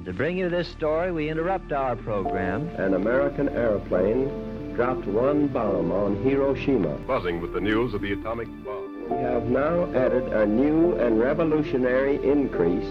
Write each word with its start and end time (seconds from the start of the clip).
And 0.00 0.06
to 0.06 0.14
bring 0.14 0.38
you 0.38 0.48
this 0.48 0.66
story, 0.66 1.12
we 1.12 1.28
interrupt 1.28 1.72
our 1.72 1.94
program. 1.94 2.68
An 2.76 2.94
American 2.94 3.50
airplane 3.50 4.72
dropped 4.74 5.04
one 5.04 5.46
bomb 5.48 5.92
on 5.92 6.16
Hiroshima. 6.22 6.96
Buzzing 7.06 7.38
with 7.42 7.52
the 7.52 7.60
news 7.60 7.92
of 7.92 8.00
the 8.00 8.12
atomic 8.12 8.48
bomb. 8.64 9.10
We 9.10 9.16
have 9.18 9.44
now 9.50 9.84
added 9.92 10.22
a 10.32 10.46
new 10.46 10.94
and 10.94 11.20
revolutionary 11.20 12.16
increase 12.26 12.88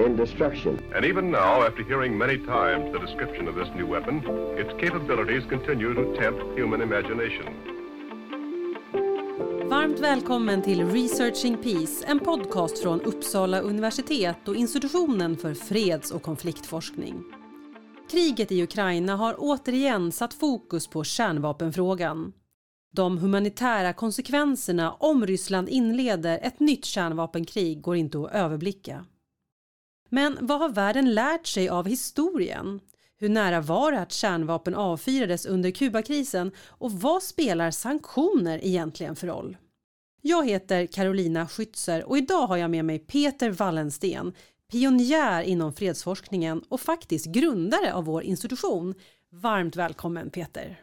in 0.00 0.16
destruction. 0.16 0.82
And 0.96 1.04
even 1.04 1.30
now, 1.30 1.62
after 1.62 1.84
hearing 1.84 2.18
many 2.18 2.38
times 2.38 2.92
the 2.92 2.98
description 2.98 3.46
of 3.46 3.54
this 3.54 3.68
new 3.76 3.86
weapon, 3.86 4.24
its 4.58 4.72
capabilities 4.80 5.44
continue 5.44 5.94
to 5.94 6.16
tempt 6.16 6.42
human 6.58 6.80
imagination. 6.80 7.77
Varmt 9.88 10.00
välkommen 10.00 10.62
till 10.62 10.86
Researching 10.86 11.56
Peace, 11.56 12.06
en 12.06 12.20
podcast 12.20 12.78
från 12.78 13.00
Uppsala 13.00 13.60
universitet 13.60 14.48
och 14.48 14.56
institutionen 14.56 15.36
för 15.36 15.54
freds 15.54 16.10
och 16.10 16.22
konfliktforskning. 16.22 17.24
Kriget 18.10 18.52
i 18.52 18.62
Ukraina 18.62 19.16
har 19.16 19.34
återigen 19.38 20.12
satt 20.12 20.34
fokus 20.34 20.86
på 20.86 21.04
kärnvapenfrågan. 21.04 22.32
De 22.92 23.18
humanitära 23.18 23.92
konsekvenserna 23.92 24.92
om 24.92 25.26
Ryssland 25.26 25.68
inleder 25.68 26.38
ett 26.42 26.60
nytt 26.60 26.84
kärnvapenkrig 26.84 27.80
går 27.80 27.96
inte 27.96 28.18
att 28.18 28.32
överblicka. 28.32 29.06
Men 30.08 30.38
vad 30.40 30.60
har 30.60 30.68
världen 30.68 31.14
lärt 31.14 31.46
sig 31.46 31.68
av 31.68 31.86
historien? 31.86 32.80
Hur 33.18 33.28
nära 33.28 33.60
var 33.60 33.92
det 33.92 34.00
att 34.00 34.12
kärnvapen 34.12 34.74
avfyrades 34.74 35.46
under 35.46 35.70
Kubakrisen 35.70 36.52
och 36.68 36.92
vad 36.92 37.22
spelar 37.22 37.70
sanktioner 37.70 38.64
egentligen 38.64 39.16
för 39.16 39.26
roll? 39.26 39.56
Jag 40.28 40.48
heter 40.48 40.86
Carolina 40.86 41.46
Schützer 41.46 42.02
och 42.02 42.18
idag 42.18 42.46
har 42.46 42.56
jag 42.56 42.70
med 42.70 42.84
mig 42.84 42.98
Peter 42.98 43.50
Wallensten, 43.50 44.32
pionjär 44.70 45.42
inom 45.42 45.72
fredsforskningen 45.72 46.62
och 46.68 46.80
faktiskt 46.80 47.26
grundare 47.26 47.94
av 47.94 48.04
vår 48.04 48.22
institution. 48.22 48.94
Varmt 49.30 49.76
välkommen 49.76 50.30
Peter! 50.30 50.80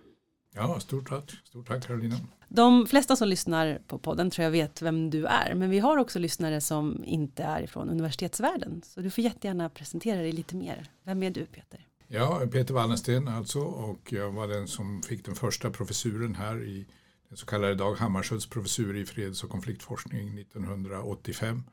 Ja, 0.56 0.80
stort 0.80 1.10
tack, 1.10 1.32
stort 1.44 1.68
tack 1.68 1.88
Carolina. 1.88 2.16
De 2.48 2.88
flesta 2.88 3.16
som 3.16 3.28
lyssnar 3.28 3.82
på 3.88 3.98
podden 3.98 4.32
tror 4.32 4.44
jag 4.44 4.52
vet 4.52 4.82
vem 4.82 5.10
du 5.10 5.26
är, 5.26 5.54
men 5.56 5.70
vi 5.70 5.80
har 5.80 5.98
också 5.98 6.20
lyssnare 6.20 6.62
som 6.62 7.04
inte 7.04 7.44
är 7.44 7.68
från 7.68 7.90
universitetsvärlden. 7.90 8.82
Så 8.86 9.02
du 9.02 9.10
får 9.10 9.24
jättegärna 9.24 9.70
presentera 9.70 10.22
dig 10.22 10.32
lite 10.32 10.56
mer. 10.56 10.90
Vem 11.04 11.24
är 11.24 11.30
du 11.30 11.46
Peter? 11.46 11.88
Ja, 12.08 12.42
Peter 12.52 12.74
Wallensten 12.74 13.28
alltså 13.28 13.60
och 13.60 14.14
jag 14.14 14.32
var 14.32 14.48
den 14.48 14.68
som 14.68 15.02
fick 15.02 15.26
den 15.26 15.36
första 15.36 15.70
professuren 15.70 16.36
här 16.36 16.64
i 16.64 16.88
den 17.36 17.40
så 17.40 17.46
kallade 17.46 17.76
Dag 17.76 17.96
Hammarskjölds 17.96 18.50
professur 18.50 18.96
i 18.96 19.06
freds 19.06 19.44
och 19.44 19.50
konfliktforskning 19.50 20.40
1985. 20.40 21.64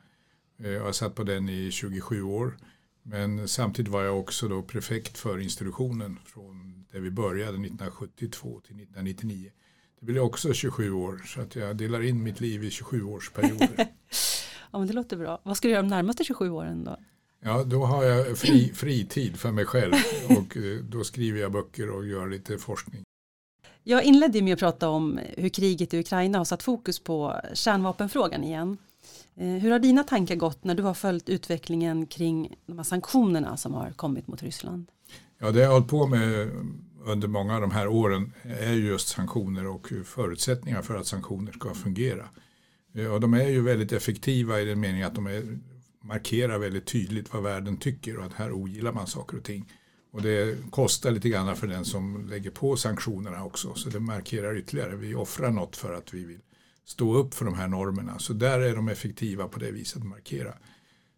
Eh, 0.58 0.70
jag 0.70 0.84
har 0.84 0.92
satt 0.92 1.14
på 1.14 1.24
den 1.24 1.48
i 1.48 1.70
27 1.70 2.22
år. 2.22 2.56
Men 3.02 3.48
samtidigt 3.48 3.92
var 3.92 4.02
jag 4.02 4.20
också 4.20 4.48
då 4.48 4.62
prefekt 4.62 5.19
för 5.19 5.38
institutionen 5.38 6.19
från 6.24 6.84
där 6.92 7.00
vi 7.00 7.10
började 7.10 7.52
1972 7.52 8.60
till 8.60 8.77
1999. 8.77 9.50
Det 10.00 10.06
blir 10.06 10.20
också 10.20 10.52
27 10.52 10.92
år 10.92 11.22
så 11.27 11.41
att 11.41 11.56
jag 11.56 11.76
delar 11.76 12.02
in 12.02 12.22
mitt 12.22 12.41
liv 12.41 12.64
i 12.64 12.69
27-årsperioder. 12.69 13.86
ja 14.72 14.78
men 14.78 14.86
det 14.86 14.92
låter 14.92 15.16
bra. 15.16 15.41
Vad 15.42 15.56
ska 15.56 15.69
du 15.69 15.72
göra 15.72 15.82
de 15.82 15.88
närmaste 15.88 16.24
27 16.24 16.50
åren 16.50 16.84
då? 16.84 16.97
Ja, 17.41 17.64
då 17.64 17.84
har 17.84 18.04
jag 18.04 18.38
fri, 18.38 18.72
fritid 18.74 19.36
för 19.36 19.52
mig 19.52 19.64
själv 19.64 19.94
och 20.28 20.56
eh, 20.56 20.78
då 20.78 21.04
skriver 21.04 21.41
jag 21.41 21.52
böcker 21.52 21.91
och 21.91 22.06
gör 22.06 22.28
lite 22.28 22.58
forskning. 22.58 23.04
Jag 23.84 24.05
inledde 24.05 24.42
med 24.42 24.52
att 24.52 24.58
prata 24.58 24.88
om 24.88 25.20
hur 25.36 25.48
kriget 25.48 25.94
i 25.94 25.98
Ukraina 25.98 26.38
har 26.38 26.44
satt 26.44 26.62
fokus 26.62 26.98
på 26.98 27.41
kärnvapenfrågan 27.55 28.44
igen. 28.44 28.78
Eh, 29.36 29.47
hur 29.47 29.70
har 29.70 29.78
dina 29.78 30.05
tankar 30.05 30.36
gått 30.36 30.64
när 30.64 30.75
du 30.75 30.83
har 30.83 30.94
följt 30.94 31.28
utvecklingen 31.28 32.06
kring 32.06 32.55
de 32.66 32.78
här 32.78 32.84
sanktionerna 32.84 33.56
som 33.56 33.75
har 33.75 33.91
kommit 33.91 34.27
mot 34.27 34.42
Ryssland? 34.42 34.86
Ja, 35.38 35.50
det 35.50 35.60
jag 35.60 35.66
har 35.66 35.75
hållit 35.75 35.88
på 35.88 36.06
med 36.06 36.50
under 37.05 37.28
många 37.28 37.55
av 37.55 37.60
de 37.60 37.70
här 37.70 37.88
åren 37.88 38.33
är 38.42 38.72
just 38.72 39.08
sanktioner 39.08 39.66
och 39.66 39.92
förutsättningar 40.05 40.82
för 40.82 40.97
att 40.97 41.06
sanktioner 41.06 41.53
ska 41.53 41.75
fungera. 41.75 42.28
Eh, 42.94 43.12
och 43.12 43.20
de 43.20 43.34
är 43.34 43.49
ju 43.49 43.62
väldigt 43.62 43.93
effektiva 43.93 44.60
i 44.60 44.64
den 44.64 44.81
meningen 44.81 45.06
att 45.06 45.14
de 45.14 45.26
är, 45.26 45.59
markerar 46.03 46.59
väldigt 46.59 46.87
tydligt 46.87 47.32
vad 47.32 47.43
världen 47.43 47.76
tycker 47.76 48.19
och 48.19 48.25
att 48.25 48.32
här 48.32 48.53
ogillar 48.53 48.93
man 48.93 49.06
saker 49.06 49.37
och 49.37 49.44
ting. 49.44 49.72
Och 50.12 50.23
det 50.23 50.71
kostar 50.71 51.11
lite 51.11 51.28
grann 51.28 51.56
för 51.56 51.67
den 51.67 51.84
som 51.84 52.28
lägger 52.28 52.50
på 52.50 52.77
sanktionerna 52.77 53.45
också. 53.45 53.75
Så 53.75 53.89
det 53.89 54.00
markerar 54.00 54.56
ytterligare. 54.56 54.97
Vi 54.97 55.15
offrar 55.15 55.50
något 55.50 55.77
för 55.77 55.95
att 55.95 56.15
vi 56.15 56.25
vill 56.25 56.41
stå 56.84 57.15
upp 57.15 57.34
för 57.34 57.45
de 57.45 57.55
här 57.55 57.69
normerna. 57.69 58.19
Så 58.19 58.33
där 58.33 58.61
är 58.61 58.77
de 58.77 58.89
effektiva 58.89 59.49
på 59.49 59.59
det 59.59 59.71
viset 59.71 59.99
att 59.99 60.06
markera. 60.06 60.55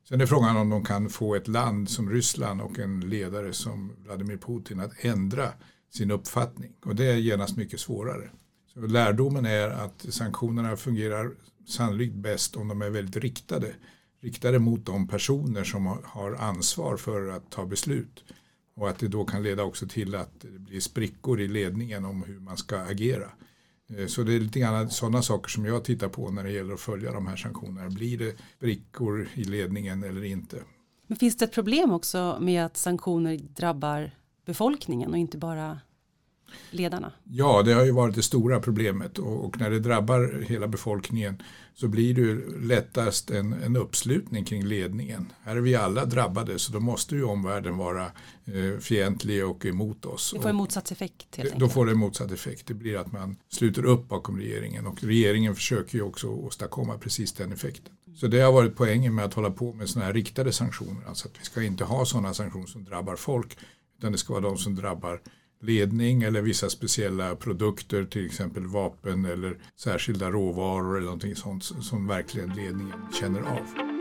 Sen 0.09 0.21
är 0.21 0.27
frågan 0.27 0.57
om 0.57 0.71
de 0.71 0.85
kan 0.85 1.09
få 1.09 1.35
ett 1.35 1.49
land 1.49 1.91
som 1.91 2.11
Ryssland 2.11 2.61
och 2.61 2.79
en 2.79 3.01
ledare 3.01 3.53
som 3.53 3.93
Vladimir 3.99 4.37
Putin 4.37 4.81
att 4.81 5.05
ändra 5.05 5.53
sin 5.95 6.11
uppfattning. 6.11 6.73
Och 6.85 6.97
det 6.97 7.05
är 7.05 7.17
genast 7.17 7.57
mycket 7.57 7.81
svårare. 7.81 8.31
Så 8.75 8.81
lärdomen 8.81 9.47
är 9.47 9.69
att 9.69 10.07
sanktionerna 10.09 10.77
fungerar 10.77 11.31
sannolikt 11.69 12.15
bäst 12.15 12.57
om 12.57 12.69
de 12.69 12.83
är 12.83 12.91
väldigt 12.91 13.17
riktade. 13.17 13.75
Riktade 14.23 14.59
mot 14.59 14.87
de 14.87 15.09
personer 15.09 15.65
som 15.65 15.87
har 16.05 16.35
ansvar 16.35 16.97
för 16.97 17.29
att 17.29 17.51
ta 17.51 17.67
beslut. 17.67 18.25
Och 18.75 18.89
att 18.89 18.99
det 18.99 19.09
då 19.09 19.25
kan 19.25 19.43
leda 19.43 19.63
också 19.63 19.87
till 19.87 20.15
att 20.15 20.41
det 20.41 20.59
blir 20.59 20.81
sprickor 20.81 21.41
i 21.41 21.49
ledningen 21.49 22.05
om 22.05 22.23
hur 22.23 22.41
man 22.41 22.57
ska 22.57 22.79
agera. 22.79 23.31
Eh, 23.89 24.07
så 24.07 24.23
det 24.23 24.35
är 24.35 24.41
lite 24.41 24.61
grann 24.61 24.91
sådana 24.91 25.23
saker 25.23 25.49
som 25.49 25.65
jag 25.65 25.85
tittar 25.85 26.09
på 26.09 26.31
när 26.31 26.45
det 26.45 26.51
gäller 26.51 26.75
att 26.75 26.81
följa 26.81 27.13
de 27.13 27.27
här 27.27 27.37
sanktionerna. 27.37 27.91
Blir 27.91 28.19
det 28.19 28.37
sprickor 28.57 29.29
i 29.35 29.45
ledningen 29.45 30.05
eller 30.05 30.25
inte? 30.25 30.57
Men 31.07 31.17
finns 31.17 31.37
det 31.37 31.45
ett 31.45 31.53
problem 31.53 31.91
också 31.93 32.39
med 32.41 32.67
att 32.67 32.77
sanktioner 32.77 33.37
drabbar 33.37 34.11
befolkningen 34.45 35.11
och 35.11 35.19
inte 35.19 35.39
bara 35.39 35.81
ledarna? 36.71 37.13
Ja, 37.25 37.63
det 37.63 37.73
har 37.73 37.85
ju 37.85 37.91
varit 37.91 38.15
det 38.15 38.23
stora 38.23 38.61
problemet 38.61 39.19
och, 39.19 39.45
och 39.45 39.61
när 39.61 39.71
det 39.71 39.79
drabbar 39.79 40.45
hela 40.49 40.69
befolkningen 40.69 41.43
så 41.75 41.89
blir 41.89 42.15
det 42.15 42.59
lättast 42.67 43.31
en, 43.31 43.53
en, 43.53 43.77
uppslutning 43.77 44.45
kring 44.45 44.65
ledningen. 44.65 45.33
Här 45.43 45.57
är 45.57 45.61
vi 45.61 45.75
alla 45.75 46.05
drabbade 46.05 46.59
så 46.59 46.73
då 46.73 46.81
måste 46.81 47.15
ju 47.15 47.25
omvärlden 47.25 47.77
vara 47.77 48.05
eh, 48.45 48.79
fientlig 48.81 49.47
och 49.47 49.67
emot 49.67 50.05
oss. 50.05 50.33
Det 50.37 50.43
får 50.43 50.49
en 50.49 50.57
motsatt 50.57 50.91
effekt. 50.91 51.37
Helt 51.37 51.57
då 51.57 51.69
får 51.69 51.87
det 51.87 51.93
en 51.93 51.99
motsatt 51.99 52.31
effekt. 52.31 52.67
Det 52.67 52.75
blir 52.75 52.97
att 52.97 53.13
man 53.13 53.37
sluter 53.49 53.85
upp 53.85 54.09
bakom 54.09 54.39
regeringen 54.39 54.87
och 54.87 55.05
regeringen 55.05 55.55
försöker 55.55 55.99
ju 55.99 56.03
också 56.03 56.29
åstadkomma 56.29 56.99
precis 56.99 57.33
den 57.33 57.53
effekten. 57.53 57.95
Så 58.17 58.27
det 58.27 58.41
har 58.41 58.53
varit 58.53 58.77
poängen 58.77 59.15
med 59.15 59.25
att 59.25 59.35
hålla 59.35 59.51
på 59.51 59.73
med 59.73 59.89
sådana 59.89 60.07
här 60.07 60.13
riktade 60.13 60.53
sanktioner. 60.53 61.03
Alltså 61.09 61.29
att 61.29 61.41
vi 61.41 61.45
ska 61.45 61.63
inte 61.63 61.85
ha 61.85 62.05
sådana 62.05 62.35
sanktioner 62.35 62.67
som 62.67 62.85
drabbar 62.85 63.17
folk 63.17 63.57
utan 63.99 64.13
det 64.13 64.19
ska 64.19 64.33
vara 64.33 64.43
de 64.43 64.59
som 64.59 64.75
drabbar 64.75 65.21
ledning 65.65 66.23
eller 66.23 66.43
vissa 66.43 66.71
speciella 66.71 67.37
produkter, 67.37 68.05
till 68.05 68.27
exempel 68.27 68.67
vapen 68.67 69.25
eller 69.25 69.59
särskilda 69.77 70.31
råvaror 70.31 70.97
eller 70.97 71.05
någonting 71.05 71.37
sånt 71.37 71.65
som 71.65 72.07
verkligen 72.07 72.49
ledningen 72.49 72.99
känner 73.21 73.41
av. 73.41 73.95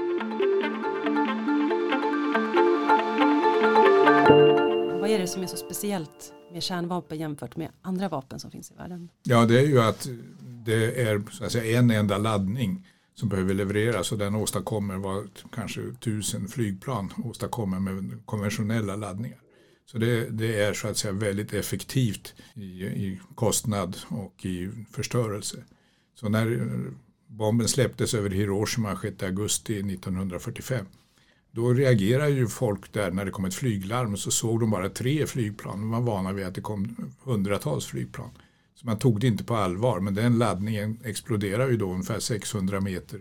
Vad 5.01 5.09
är 5.09 5.19
det 5.19 5.28
som 5.28 5.44
är 5.44 5.47
så 5.47 5.57
speciellt 5.57 6.34
med 6.51 6.63
kärnvapen 6.63 7.18
jämfört 7.18 7.56
med 7.56 7.69
andra 7.81 8.09
vapen 8.09 8.40
som 8.40 8.51
finns 8.51 8.72
i 8.72 8.74
världen? 8.75 9.09
Ja, 9.24 9.45
det 9.45 9.59
är 9.59 9.66
ju 9.66 9.81
att 9.81 10.09
det 10.66 11.01
är 11.01 11.24
så 11.31 11.45
att 11.45 11.51
säga, 11.51 11.80
en 11.80 11.91
enda 11.91 12.18
laddning 12.18 12.88
som 13.16 13.30
behöver 13.30 13.53
levereras 13.53 14.12
och 14.12 14.18
den 14.18 14.35
åstadkommer 14.35 14.97
vad 14.97 15.30
kanske 15.56 15.81
tusen 16.00 16.47
flygplan 16.47 17.13
åstadkommer 17.25 17.80
med 17.80 18.25
konventionella 18.25 18.95
laddningar. 18.95 19.40
Så 19.85 19.97
det, 19.97 20.29
det, 20.29 20.59
är 20.59 20.73
så 20.73 20.88
att 20.88 20.97
säga 20.97 21.13
väldigt 21.13 21.53
effektivt 21.53 22.33
i, 22.53 22.83
i, 22.83 23.19
kostnad 23.35 23.97
och 24.07 24.45
i 24.45 24.69
förstörelse. 24.91 25.63
Så 26.16 26.29
när 26.29 26.67
bomben 27.27 27.67
släpptes 27.67 28.13
över 28.13 28.29
Hiroshima 28.29 28.99
6 29.01 29.23
augusti 29.23 29.79
1945 29.79 30.85
då 31.51 31.73
reagerade 31.73 32.31
ju 32.31 32.47
folk 32.47 32.94
där 32.94 33.11
när 33.11 33.25
det 33.25 33.31
kom 33.31 33.45
ett 33.45 33.53
flyglarm 33.53 34.18
så 34.18 34.31
såg 34.31 34.59
de 34.59 34.69
bara 34.69 34.89
tre 34.89 35.25
flygplan. 35.27 35.80
De 35.80 35.89
var 35.91 36.01
vana 36.01 36.33
vid 36.33 36.45
att 36.45 36.56
det 36.56 36.62
kom 36.62 37.12
hundratals 37.24 37.86
flygplan. 37.86 38.29
Så 38.75 38.86
man 38.86 39.00
tog 39.00 39.19
det 39.19 39.27
inte 39.27 39.44
på 39.44 39.56
allvar 39.56 40.00
men 40.00 40.13
den 40.13 40.38
laddningen 40.38 41.00
exploderade 41.03 41.71
ju 41.71 41.77
då 41.77 41.91
ungefär 41.91 42.19
600 42.19 42.81
meter 42.81 43.19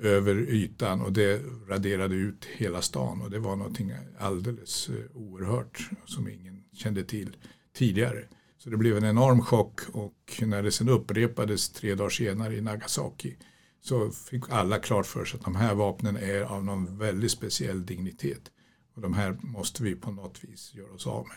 över 0.00 0.34
ytan 0.34 1.00
och 1.00 1.12
det 1.12 1.42
raderade 1.68 2.14
ut 2.14 2.44
hela 2.44 2.82
stan 2.82 3.22
och 3.22 3.30
det 3.30 3.38
var 3.38 3.56
någonting 3.56 3.92
alldeles 4.18 4.88
eh, 4.88 5.16
oerhört 5.16 5.90
som 6.04 6.28
ingen 6.28 6.64
kände 6.72 7.04
till 7.04 7.36
tidigare. 7.74 8.24
Så 8.58 8.70
det 8.70 8.76
blev 8.76 8.96
en 8.96 9.04
enorm 9.04 9.42
chock 9.42 9.80
och 9.92 10.42
när 10.42 10.62
det 10.62 10.72
sen 10.72 10.88
upprepades 10.88 11.70
tre 11.70 11.94
dagar 11.94 12.10
senare 12.10 12.56
i 12.56 12.60
Nagasaki 12.60 13.36
så 13.80 14.10
fick 14.10 14.50
alla 14.50 14.78
klart 14.78 15.06
för 15.06 15.24
sig 15.24 15.38
att 15.38 15.44
de 15.44 15.56
här 15.56 15.74
vapnen 15.74 16.16
är 16.16 16.40
av 16.40 16.64
någon 16.64 16.98
väldigt 16.98 17.30
speciell 17.30 17.86
dignitet. 17.86 18.50
Och 18.94 19.02
de 19.02 19.14
här 19.14 19.38
måste 19.40 19.82
vi 19.82 19.94
på 19.94 20.10
något 20.10 20.44
vis 20.44 20.74
göra 20.74 20.92
oss 20.92 21.06
av 21.06 21.26
med. 21.28 21.36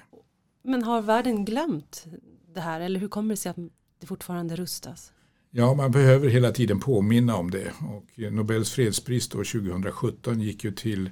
Men 0.63 0.83
har 0.83 1.01
världen 1.01 1.45
glömt 1.45 2.05
det 2.53 2.61
här 2.61 2.81
eller 2.81 2.99
hur 2.99 3.07
kommer 3.07 3.29
det 3.29 3.37
sig 3.37 3.49
att 3.49 3.57
det 3.99 4.07
fortfarande 4.07 4.55
rustas? 4.55 5.13
Ja, 5.53 5.73
man 5.73 5.91
behöver 5.91 6.29
hela 6.29 6.51
tiden 6.51 6.79
påminna 6.79 7.35
om 7.35 7.51
det. 7.51 7.71
Och 7.79 8.33
Nobels 8.33 8.71
fredspris 8.71 9.29
då 9.29 9.37
2017 9.37 10.41
gick 10.41 10.63
ju 10.63 10.71
till 10.71 11.05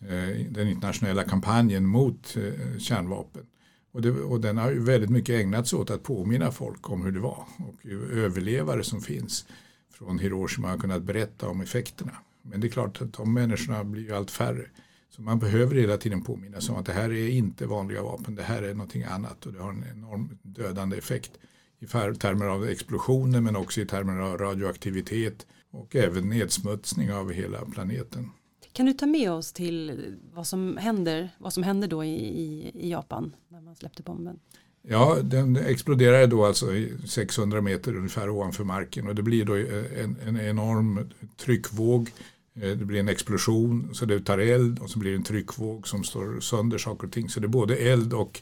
eh, 0.00 0.46
den 0.50 0.68
internationella 0.68 1.24
kampanjen 1.24 1.86
mot 1.86 2.36
eh, 2.36 2.78
kärnvapen. 2.78 3.46
Och, 3.92 4.02
det, 4.02 4.10
och, 4.10 4.40
den 4.40 4.58
har 4.58 4.70
ju 4.70 4.80
väldigt 4.80 5.10
mycket 5.10 5.40
ägnats 5.40 5.72
åt 5.72 5.90
att 5.90 6.02
påminna 6.02 6.52
folk 6.52 6.90
om 6.90 7.04
hur 7.04 7.12
det 7.12 7.20
var. 7.20 7.44
Och 7.58 7.86
överlevare 8.12 8.84
som 8.84 9.00
finns 9.00 9.46
från 9.92 10.18
Hiroshima 10.18 10.68
har 10.68 10.78
kunnat 10.78 11.02
berätta 11.02 11.48
om 11.48 11.60
effekterna. 11.60 12.12
Men 12.42 12.60
det 12.60 12.66
är 12.66 12.70
klart 12.70 13.02
att 13.02 13.12
de 13.12 13.34
människorna 13.34 13.84
blir 13.84 14.02
ju 14.02 14.14
allt 14.14 14.30
färre. 14.30 14.66
Så 15.10 15.22
man 15.22 15.38
behöver 15.38 15.74
hela 15.74 15.96
tiden 15.96 16.22
påminnas 16.24 16.68
om 16.68 16.76
att 16.76 16.86
det 16.86 16.92
här 16.92 17.12
är 17.12 17.28
inte 17.28 17.66
vanliga 17.66 18.02
vapen, 18.02 18.34
det 18.34 18.42
här 18.42 18.62
är 18.62 18.74
någonting 18.74 19.02
annat 19.02 19.46
och 19.46 19.52
det 19.52 19.62
har 19.62 19.70
en 19.70 19.84
enorm 19.92 20.38
dödande 20.42 20.96
effekt 20.96 21.32
i 21.80 21.86
termer 21.86 22.46
av 22.46 22.64
explosioner 22.64 23.40
men 23.40 23.56
också 23.56 23.80
i 23.80 23.86
termer 23.86 24.20
av 24.20 24.38
radioaktivitet 24.38 25.46
och 25.70 25.96
även 25.96 26.28
nedsmutsning 26.28 27.12
av 27.12 27.32
hela 27.32 27.64
planeten. 27.64 28.30
Kan 28.72 28.86
du 28.86 28.92
ta 28.92 29.06
med 29.06 29.32
oss 29.32 29.52
till 29.52 30.14
vad 30.34 30.46
som 30.46 30.76
händer, 30.76 31.30
vad 31.38 31.52
som 31.52 31.62
händer 31.62 31.88
då 31.88 32.04
i, 32.04 32.14
i, 32.14 32.70
i 32.74 32.90
Japan 32.90 33.36
när 33.48 33.60
man 33.60 33.76
släppte 33.76 34.02
bomben? 34.02 34.38
Ja, 34.82 35.18
den 35.22 35.56
exploderade 35.56 36.26
då 36.26 36.44
alltså 36.44 36.66
600 37.06 37.60
meter 37.60 37.96
ungefär 37.96 38.30
ovanför 38.30 38.64
marken 38.64 39.08
och 39.08 39.14
det 39.14 39.22
blir 39.22 39.44
då 39.44 39.56
en, 40.02 40.16
en 40.26 40.40
enorm 40.40 41.10
tryckvåg. 41.36 42.10
Eh, 42.54 42.70
det 42.70 42.84
blir 42.84 43.00
en 43.00 43.08
explosion 43.08 43.90
så 43.92 44.04
det 44.04 44.20
tar 44.20 44.38
eld 44.38 44.78
och 44.78 44.90
så 44.90 44.98
blir 44.98 45.10
det 45.10 45.16
en 45.16 45.22
tryckvåg 45.22 45.88
som 45.88 46.04
slår 46.04 46.40
sönder 46.40 46.78
saker 46.78 47.06
och 47.06 47.12
ting. 47.12 47.28
Så 47.28 47.40
det 47.40 47.46
är 47.46 47.48
både 47.48 47.76
eld 47.76 48.12
och, 48.12 48.40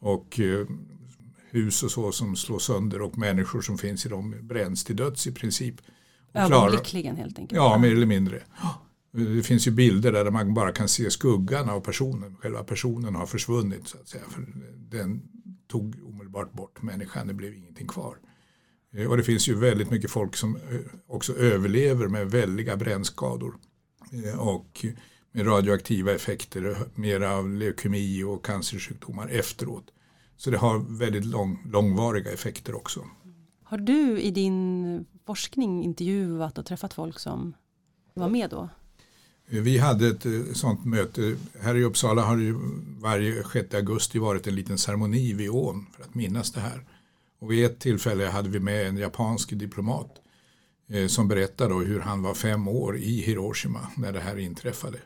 och 0.00 0.40
eh, 0.40 0.66
hus 1.54 1.82
och 1.82 1.90
så 1.90 2.12
som 2.12 2.36
slås 2.36 2.64
sönder 2.64 3.02
och 3.02 3.18
människor 3.18 3.60
som 3.60 3.78
finns 3.78 4.06
i 4.06 4.08
dem 4.08 4.34
bränns 4.42 4.84
till 4.84 4.96
döds 4.96 5.26
i 5.26 5.32
princip. 5.32 5.74
Ögonblickligen 6.34 7.16
helt 7.16 7.38
enkelt? 7.38 7.56
Ja, 7.56 7.78
mer 7.78 7.92
eller 7.92 8.06
mindre. 8.06 8.42
Det 9.12 9.42
finns 9.42 9.66
ju 9.66 9.70
bilder 9.70 10.12
där 10.12 10.30
man 10.30 10.54
bara 10.54 10.72
kan 10.72 10.88
se 10.88 11.10
skuggan 11.10 11.70
av 11.70 11.80
personen. 11.80 12.36
Själva 12.36 12.64
personen 12.64 13.14
har 13.14 13.26
försvunnit 13.26 13.88
så 13.88 13.98
att 13.98 14.08
säga. 14.08 14.24
För 14.28 14.46
den 14.76 15.22
tog 15.68 15.96
omedelbart 16.08 16.52
bort 16.52 16.82
människan, 16.82 17.26
det 17.26 17.34
blev 17.34 17.54
ingenting 17.54 17.86
kvar. 17.86 18.16
Eh, 18.96 19.10
och 19.10 19.16
det 19.16 19.22
finns 19.22 19.48
ju 19.48 19.54
väldigt 19.54 19.90
mycket 19.90 20.10
folk 20.10 20.36
som 20.36 20.56
eh, 20.56 20.80
också 21.06 21.36
överlever 21.36 22.08
med 22.08 22.30
väldiga 22.30 22.76
brännskador. 22.76 23.54
Eh, 24.12 24.40
och 24.40 24.86
med 25.32 25.46
radioaktiva 25.46 26.12
effekter, 26.12 26.76
mer 26.94 27.20
av 27.20 27.50
leukemi 27.50 28.22
och 28.22 28.44
cancersjukdomar 28.44 29.28
efteråt. 29.28 29.84
Så 30.36 30.50
det 30.50 30.58
har 30.58 30.98
väldigt 30.98 31.24
lång, 31.24 31.58
långvariga 31.72 32.32
effekter 32.32 32.74
också. 32.74 33.04
Har 33.62 33.78
du 33.78 34.20
i 34.20 34.30
din 34.30 35.06
forskning 35.26 35.84
intervjuat 35.84 36.58
och 36.58 36.66
träffat 36.66 36.94
folk 36.94 37.18
som 37.18 37.54
var 38.14 38.28
med 38.28 38.50
då? 38.50 38.68
Vi 39.46 39.78
hade 39.78 40.08
ett 40.08 40.56
sånt 40.56 40.84
möte. 40.84 41.36
Här 41.60 41.74
i 41.74 41.84
Uppsala 41.84 42.22
har 42.22 42.36
det 42.36 42.42
ju 42.42 42.54
varje 43.00 43.44
6 43.52 43.74
augusti 43.74 44.18
varit 44.18 44.46
en 44.46 44.54
liten 44.54 44.78
ceremoni 44.78 45.32
vid 45.32 45.50
ån 45.50 45.86
för 45.96 46.02
att 46.02 46.14
minnas 46.14 46.52
det 46.52 46.60
här. 46.60 46.84
Och 47.38 47.52
vid 47.52 47.64
ett 47.64 47.78
tillfälle 47.78 48.26
hade 48.26 48.48
vi 48.48 48.60
med 48.60 48.86
en 48.86 48.96
japansk 48.96 49.50
diplomat 49.50 50.10
eh, 50.88 51.06
som 51.06 51.28
berättade 51.28 51.74
hur 51.74 52.00
han 52.00 52.22
var 52.22 52.34
fem 52.34 52.68
år 52.68 52.96
i 52.96 53.20
Hiroshima 53.20 53.88
när 53.96 54.12
det 54.12 54.20
här 54.20 54.38
inträffade. 54.38 54.98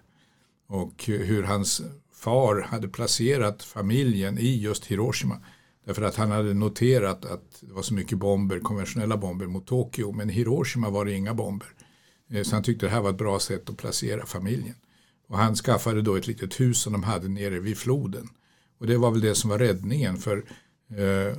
Och 0.68 1.04
hur 1.04 1.42
hans 1.42 1.82
far 2.12 2.60
hade 2.60 2.88
placerat 2.88 3.62
familjen 3.62 4.38
i 4.38 4.56
just 4.56 4.86
Hiroshima. 4.86 5.40
Därför 5.86 6.02
att 6.02 6.16
han 6.16 6.30
hade 6.30 6.54
noterat 6.54 7.24
att 7.24 7.60
det 7.60 7.72
var 7.72 7.82
så 7.82 7.94
mycket 7.94 8.18
bomber, 8.18 8.60
konventionella 8.60 9.16
bomber 9.16 9.46
mot 9.46 9.66
Tokyo. 9.66 10.12
Men 10.12 10.30
i 10.30 10.32
Hiroshima 10.32 10.90
var 10.90 11.04
det 11.04 11.12
inga 11.12 11.34
bomber. 11.34 11.68
Eh, 12.30 12.42
så 12.42 12.56
han 12.56 12.62
tyckte 12.62 12.86
det 12.86 12.90
här 12.90 13.00
var 13.00 13.10
ett 13.10 13.18
bra 13.18 13.38
sätt 13.38 13.70
att 13.70 13.76
placera 13.76 14.26
familjen. 14.26 14.74
Och 15.28 15.38
han 15.38 15.54
skaffade 15.54 16.02
då 16.02 16.16
ett 16.16 16.26
litet 16.26 16.60
hus 16.60 16.78
som 16.78 16.92
de 16.92 17.02
hade 17.02 17.28
nere 17.28 17.60
vid 17.60 17.78
floden. 17.78 18.28
Och 18.78 18.86
det 18.86 18.96
var 18.96 19.10
väl 19.10 19.20
det 19.20 19.34
som 19.34 19.50
var 19.50 19.58
räddningen. 19.58 20.16
För 20.16 20.36
eh, 20.96 21.38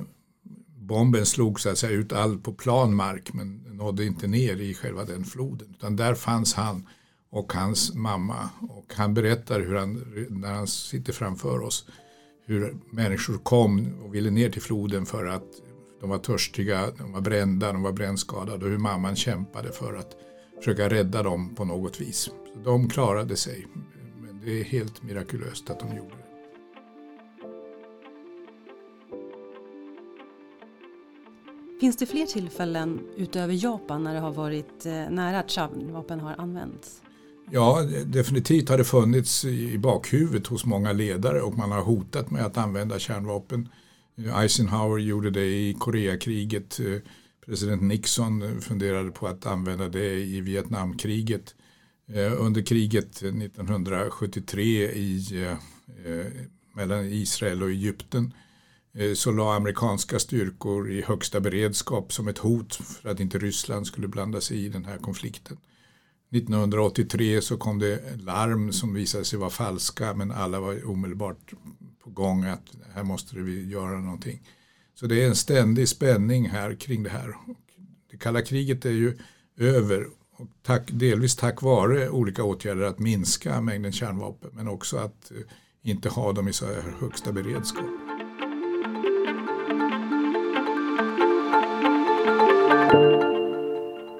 bomben 0.66 1.26
slog 1.26 1.60
så 1.60 1.70
att 1.70 1.78
säga 1.78 1.92
ut 1.92 2.12
all 2.12 2.38
på 2.38 2.52
plan 2.52 2.94
mark 2.94 3.32
men 3.32 3.56
nådde 3.56 4.04
inte 4.04 4.26
ner 4.26 4.56
i 4.56 4.74
själva 4.74 5.04
den 5.04 5.24
floden. 5.24 5.68
Utan 5.70 5.96
där 5.96 6.14
fanns 6.14 6.54
han 6.54 6.88
och 7.30 7.52
hans 7.52 7.94
mamma. 7.94 8.50
Och 8.68 8.94
han 8.94 9.14
berättar 9.14 9.60
hur 9.60 9.74
han, 9.74 10.04
när 10.30 10.52
han 10.52 10.66
sitter 10.66 11.12
framför 11.12 11.60
oss, 11.60 11.86
hur 12.46 12.76
människor 12.90 13.38
kom 13.38 13.94
och 14.04 14.14
ville 14.14 14.30
ner 14.30 14.50
till 14.50 14.62
floden 14.62 15.06
för 15.06 15.26
att 15.26 15.46
de 16.00 16.10
var 16.10 16.18
törstiga, 16.18 16.90
de 16.98 17.12
var 17.12 17.20
brända, 17.20 17.72
de 17.72 17.82
var 17.82 17.92
brännskadade 17.92 18.64
och 18.64 18.70
hur 18.70 18.78
mamman 18.78 19.16
kämpade 19.16 19.72
för 19.72 19.94
att 19.94 20.16
försöka 20.58 20.88
rädda 20.88 21.22
dem 21.22 21.54
på 21.54 21.64
något 21.64 22.00
vis. 22.00 22.18
Så 22.18 22.32
de 22.64 22.88
klarade 22.88 23.36
sig, 23.36 23.66
men 24.20 24.40
det 24.44 24.60
är 24.60 24.64
helt 24.64 25.02
mirakulöst 25.02 25.70
att 25.70 25.80
de 25.80 25.96
gjorde 25.96 26.10
det. 26.10 26.30
Finns 31.80 31.96
det 31.96 32.06
fler 32.06 32.26
tillfällen 32.26 33.00
utöver 33.16 33.64
Japan 33.64 34.04
när 34.04 34.14
det 34.14 34.20
har 34.20 34.32
varit 34.32 34.86
eh, 34.86 35.10
nära 35.10 35.38
att 35.38 35.50
kärnvapen 35.50 36.20
har 36.20 36.34
använts? 36.38 37.02
Ja, 37.52 37.82
definitivt 38.04 38.68
har 38.68 38.78
det 38.78 38.84
funnits 38.84 39.44
i 39.44 39.78
bakhuvudet 39.78 40.46
hos 40.46 40.64
många 40.64 40.92
ledare 40.92 41.42
och 41.42 41.58
man 41.58 41.70
har 41.70 41.82
hotat 41.82 42.30
med 42.30 42.46
att 42.46 42.56
använda 42.56 42.98
kärnvapen. 42.98 43.68
Eh, 44.18 44.38
Eisenhower 44.38 44.98
gjorde 44.98 45.30
det 45.30 45.46
i 45.46 45.76
Koreakriget. 45.78 46.80
Eh, 46.80 46.96
president 47.46 47.82
Nixon 47.82 48.42
eh, 48.42 48.58
funderade 48.58 49.10
på 49.10 49.26
att 49.26 49.46
använda 49.46 49.88
det 49.88 50.14
i 50.14 50.40
Vietnamkriget. 50.40 51.54
Under 52.38 52.62
kriget 52.62 53.16
1973 53.16 54.90
i, 54.90 55.24
mellan 56.74 57.04
Israel 57.04 57.62
och 57.62 57.70
Egypten 57.70 58.34
så 59.14 59.32
la 59.32 59.54
amerikanska 59.54 60.18
styrkor 60.18 60.90
i 60.90 61.02
högsta 61.02 61.40
beredskap 61.40 62.12
som 62.12 62.28
ett 62.28 62.38
hot 62.38 62.74
för 62.74 63.08
att 63.08 63.20
inte 63.20 63.38
Ryssland 63.38 63.86
skulle 63.86 64.08
blanda 64.08 64.40
sig 64.40 64.64
i 64.64 64.68
den 64.68 64.84
här 64.84 64.98
konflikten. 64.98 65.56
1983 66.32 67.42
så 67.42 67.56
kom 67.56 67.78
det 67.78 68.22
larm 68.22 68.72
som 68.72 68.94
visade 68.94 69.24
sig 69.24 69.38
vara 69.38 69.50
falska 69.50 70.14
men 70.14 70.30
alla 70.30 70.60
var 70.60 70.90
omedelbart 70.90 71.52
på 72.04 72.10
gång 72.10 72.44
att 72.44 72.72
här 72.94 73.02
måste 73.02 73.36
vi 73.36 73.68
göra 73.68 74.00
någonting. 74.00 74.42
Så 74.94 75.06
det 75.06 75.22
är 75.22 75.28
en 75.28 75.36
ständig 75.36 75.88
spänning 75.88 76.48
här 76.48 76.74
kring 76.74 77.02
det 77.02 77.10
här. 77.10 77.36
Det 78.10 78.16
kalla 78.16 78.42
kriget 78.42 78.84
är 78.84 78.90
ju 78.90 79.18
över 79.56 80.06
och 80.36 80.48
tack, 80.62 80.88
delvis 80.92 81.36
tack 81.36 81.62
vare 81.62 82.10
olika 82.10 82.44
åtgärder 82.44 82.82
att 82.82 82.98
minska 82.98 83.60
mängden 83.60 83.92
kärnvapen 83.92 84.50
men 84.54 84.68
också 84.68 84.96
att 84.96 85.30
eh, 85.30 85.36
inte 85.82 86.08
ha 86.08 86.32
dem 86.32 86.48
i 86.48 86.52
så 86.52 86.66
här 86.66 86.94
högsta 87.00 87.32
beredskap. 87.32 87.84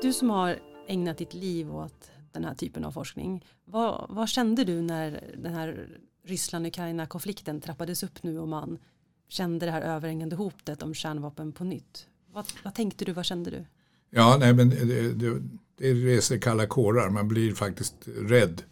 Du 0.03 0.13
som 0.13 0.31
har 0.31 0.70
ägnat 0.91 1.19
ditt 1.19 1.35
liv 1.35 1.77
åt 1.77 2.11
den 2.33 2.45
här 2.45 2.55
typen 2.55 2.85
av 2.85 2.93
forskning. 2.93 3.45
Vad, 3.65 4.07
vad 4.09 4.29
kände 4.29 4.65
du 4.65 4.83
när 4.83 5.35
den 5.37 5.55
här 5.55 5.89
Ryssland-Ukraina-konflikten 6.25 7.61
trappades 7.61 8.03
upp 8.03 8.23
nu 8.23 8.39
och 8.39 8.49
man 8.49 8.79
kände 9.29 9.67
det 9.67 9.73
här 9.73 9.83
överhängande 9.83 10.37
hotet 10.37 10.83
om 10.83 10.95
kärnvapen 10.95 11.53
på 11.53 11.65
nytt? 11.65 12.07
Vad, 12.33 12.47
vad 12.65 12.75
tänkte 12.75 13.05
du, 13.05 13.13
vad 13.13 13.25
kände 13.25 13.51
du? 13.51 13.65
Ja, 14.11 14.37
nej, 14.41 14.55
men 14.55 14.71
det, 14.71 15.13
det, 15.13 15.43
det 15.77 15.95
reser 15.95 16.39
kalla 16.39 16.67
kårar, 16.67 17.11
man 17.11 17.29
blir 17.29 17.55
faktiskt 17.55 17.95
rädd. 18.07 18.63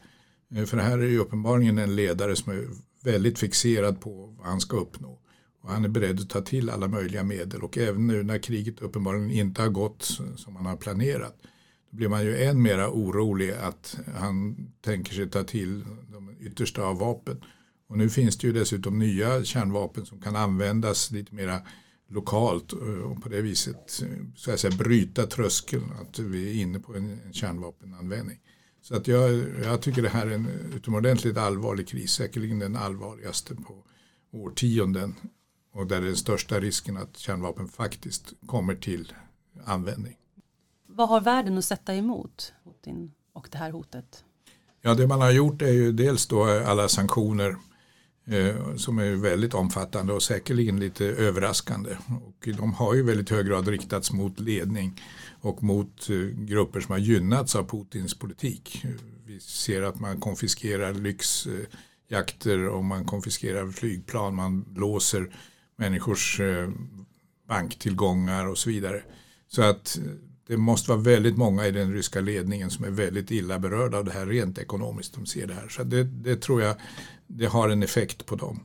Eh, 0.55 0.65
för 0.65 0.77
det 0.77 0.83
här 0.83 0.99
är 0.99 1.09
ju 1.09 1.19
uppenbarligen 1.19 1.79
en 1.79 1.97
ledare 1.97 2.37
som 2.37 2.53
är 2.53 2.69
väldigt 3.03 3.39
fixerad 3.39 4.01
på 4.01 4.27
vad 4.39 4.47
han 4.47 4.61
ska 4.61 4.77
uppnå. 4.77 5.19
Och 5.63 5.71
han 5.71 5.85
är 5.85 5.89
beredd 5.89 6.21
att 6.21 6.31
ta 6.31 6.41
till 6.41 6.71
alla 6.71 6.89
möjliga 6.89 7.23
medel 7.23 7.63
och 7.63 7.79
även 7.79 8.07
nu 8.07 8.23
när 8.23 8.39
kriget 8.39 8.81
uppenbarligen 8.81 9.31
inte 9.31 9.63
har 9.63 9.69
gått 9.69 10.03
som 10.37 10.55
man 10.55 10.67
har 10.67 10.77
planerat. 10.77 11.37
Då 11.91 11.97
blir 11.97 12.09
man 12.09 12.25
ju 12.25 12.45
än 12.45 12.63
mera 12.63 12.91
orolig 12.91 13.51
att 13.51 14.01
han 14.15 14.57
tänker 14.81 15.15
sig 15.15 15.31
ta 15.31 15.45
till 15.45 15.85
de 16.13 16.37
yttersta 16.41 16.83
av 16.83 16.99
vapen. 16.99 17.45
Och 17.89 17.99
nu 17.99 18.11
finns 18.11 18.39
det 18.39 18.47
ju 18.47 18.53
dessutom 18.53 18.99
nya 18.99 19.45
kärnvapen 19.45 20.07
som 20.07 20.21
kan 20.21 20.37
användas 20.37 21.11
lite 21.11 21.35
mera 21.35 21.61
lokalt 22.09 22.73
eh, 22.73 22.79
och 22.79 23.23
på 23.23 23.29
det 23.29 23.43
viset 23.43 24.03
eh, 24.03 24.09
så 24.37 24.53
att 24.53 24.61
säga, 24.61 24.77
bryta 24.77 25.27
tröskeln 25.27 25.93
att 26.01 26.19
vi 26.19 26.51
är 26.51 26.63
inne 26.63 26.79
på 26.79 26.95
en, 26.95 27.33
kärnvapenanvändning. 27.33 28.39
Så 28.83 28.97
att 28.97 29.09
jag, 29.09 29.45
jag 29.65 29.83
tycker 29.83 30.03
det 30.03 30.09
här 30.09 30.27
är 30.27 30.31
en 30.31 30.49
utomordentligt 30.77 31.37
allvarlig 31.37 31.89
kris, 31.89 32.13
säkerligen 32.13 32.59
den 32.59 32.77
allvarligaste 32.77 33.55
på 33.55 33.85
årtionden 34.33 35.15
och 35.73 35.87
där 35.87 35.97
är 35.97 36.07
den 36.07 36.17
största 36.17 36.61
risken 36.61 36.97
att 36.97 37.17
kärnvapen 37.17 37.69
faktiskt 37.69 38.33
kommer 38.47 38.75
till 38.75 39.13
användning. 39.65 40.17
Vad 40.99 41.09
har 41.09 41.21
världen 41.21 41.59
att 41.59 41.65
sätta 41.65 41.95
emot 41.95 42.53
Putin 42.65 43.13
och 43.33 43.49
det 43.53 43.59
här 43.59 43.71
hotet? 43.71 44.25
Ja, 44.83 44.95
det 44.95 45.07
man 45.07 45.21
har 45.21 45.31
gjort 45.31 45.63
är 45.63 45.73
ju 45.73 45.93
dels 45.93 46.27
då 46.27 46.45
alla 46.45 46.89
sanktioner 46.89 47.57
eh, 48.27 48.77
som 48.77 48.99
är 48.99 49.11
väldigt 49.15 49.55
omfattande 49.55 50.13
och 50.13 50.23
säkerligen 50.23 50.81
lite 50.81 51.05
överraskande. 51.05 51.97
Och 52.27 52.49
de 52.59 52.73
har 52.73 52.95
ju 52.95 53.03
väldigt 53.03 53.31
hög 53.31 53.47
grad 53.47 53.69
riktats 53.69 54.13
mot 54.13 54.41
ledning 54.41 55.01
och 55.41 55.63
mot 55.63 56.11
eh, 56.11 56.17
grupper 56.17 56.81
som 56.81 56.93
har 56.93 56.99
gynnats 56.99 57.57
av 57.57 57.69
Putins 57.69 58.19
politik. 58.19 58.85
vi 59.27 59.41
ser 59.41 59.83
att 59.83 60.01
man 60.01 60.21
konfiskerar 60.21 60.95
lyxjakter 60.95 62.69
och 62.69 62.85
man 62.85 63.05
konfiskerar 63.05 63.71
flygplan, 63.71 64.35
man 64.35 64.75
låser 64.77 65.35
människors 65.77 66.41
eh, 66.41 66.69
banktillgångar 67.49 68.47
och 68.47 68.59
så 68.59 68.71
vidare. 68.71 69.03
Så 69.49 69.63
att 69.63 69.99
eh, 69.99 70.28
det 70.49 70.57
måste 70.57 70.91
vara 70.91 71.01
väldigt 71.01 71.37
många 71.37 71.67
i 71.67 71.71
den 71.71 71.93
ryska 71.93 72.21
ledningen 72.21 72.71
som 72.71 72.85
är 72.85 72.91
väldigt 72.91 73.31
illa 73.31 73.59
berörda 73.59 73.99
av 73.99 74.05
det 74.05 74.13
här 74.13 74.27
rent 74.27 74.59
ekonomiskt. 74.59 75.15
De 75.15 75.27
ser 75.27 75.47
det 75.47 75.55
här. 75.55 75.69
Så 75.69 75.85
det, 75.85 76.05
det 76.05 76.37
tror 76.37 76.63
jag 76.63 76.77
det 77.27 77.47
har 77.47 77.69
en 77.69 77.83
effekt 77.83 78.27
på 78.27 78.37
dem. 78.37 78.61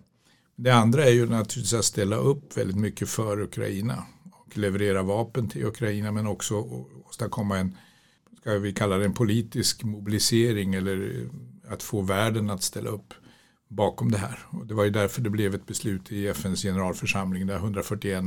Det 0.55 0.71
andra 0.71 1.05
är 1.05 1.11
ju 1.11 1.25
naturligtvis 1.25 1.73
att 1.73 1.85
ställa 1.85 2.15
upp 2.15 2.57
väldigt 2.57 2.77
mycket 2.77 3.09
för 3.09 3.41
Ukraina 3.41 4.03
och 4.31 4.57
leverera 4.57 5.03
vapen 5.03 5.49
till 5.49 5.65
Ukraina 5.65 6.11
men 6.11 6.27
också 6.27 6.55
åstadkomma 7.05 7.57
en, 7.57 7.77
ska 8.41 8.53
vi 8.53 8.73
kalla 8.73 8.97
det 8.97 9.05
en 9.05 9.13
politisk 9.13 9.83
mobilisering 9.83 10.73
eller 10.73 11.21
eh, 11.21 11.73
att 11.73 11.83
få 11.83 12.01
världen 12.01 12.49
att 12.49 12.63
ställa 12.63 12.89
upp 12.89 13.13
bakom 13.67 14.11
det 14.11 14.17
här. 14.17 14.39
Och 14.49 14.67
det 14.67 14.73
var 14.73 14.83
ju 14.83 14.89
därför 14.89 15.21
det 15.21 15.29
blev 15.29 15.55
ett 15.55 15.65
beslut 15.65 16.11
i 16.11 16.27
FNs 16.27 16.61
generalförsamling 16.61 17.47
där 17.47 17.55
141 17.55 18.23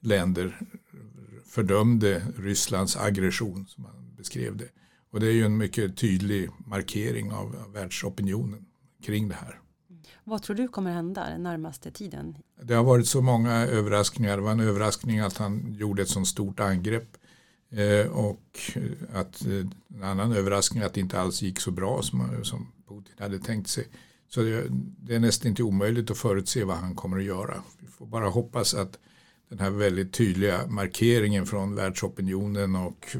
länder 0.00 0.60
fördömde 1.54 2.22
Rysslands 2.36 2.96
aggression 2.96 3.66
som 3.68 3.82
man 3.82 4.14
beskrev 4.16 4.56
det. 4.56 4.68
Och 5.10 5.20
det 5.20 5.26
är 5.26 5.32
ju 5.32 5.44
en 5.44 5.56
mycket 5.56 5.96
tydlig 5.96 6.50
markering 6.66 7.32
av 7.32 7.72
världsopinionen 7.72 8.64
kring 9.02 9.28
det 9.28 9.34
här. 9.34 9.60
Vad 10.24 10.42
tror 10.42 10.56
du 10.56 10.68
kommer 10.68 10.92
hända 10.92 11.30
den 11.30 11.42
närmaste 11.42 11.90
tiden? 11.90 12.36
Det 12.62 12.74
har 12.74 12.84
varit 12.84 13.08
så 13.08 13.22
många 13.22 13.52
överraskningar. 13.52 14.36
Det 14.36 14.42
var 14.42 14.52
en 14.52 14.60
överraskning 14.60 15.20
att 15.20 15.36
han 15.36 15.74
gjorde 15.74 16.02
ett 16.02 16.08
så 16.08 16.24
stort 16.24 16.60
angrepp. 16.60 17.16
Eh, 17.70 18.06
och 18.06 18.60
att 19.12 19.46
eh, 19.46 19.66
en 19.94 20.02
annan 20.02 20.32
överraskning 20.32 20.82
att 20.82 20.94
det 20.94 21.00
inte 21.00 21.20
alls 21.20 21.42
gick 21.42 21.60
så 21.60 21.70
bra 21.70 22.02
som, 22.02 22.40
som 22.42 22.72
Putin 22.88 23.14
hade 23.18 23.38
tänkt 23.38 23.70
sig. 23.70 23.88
Så 24.28 24.42
det, 24.42 24.66
det 25.00 25.14
är 25.14 25.20
nästan 25.20 25.48
inte 25.48 25.62
omöjligt 25.62 26.10
att 26.10 26.18
förutse 26.18 26.64
vad 26.64 26.76
han 26.76 26.94
kommer 26.94 27.16
att 27.16 27.24
göra. 27.24 27.62
Vi 27.78 27.86
får 27.86 28.06
bara 28.06 28.28
hoppas 28.28 28.74
att 28.74 28.98
den 29.56 29.64
här 29.64 29.70
väldigt 29.70 30.12
tydliga 30.12 30.66
markeringen 30.66 31.46
från 31.46 31.74
världsopinionen 31.74 32.76
och 32.76 33.16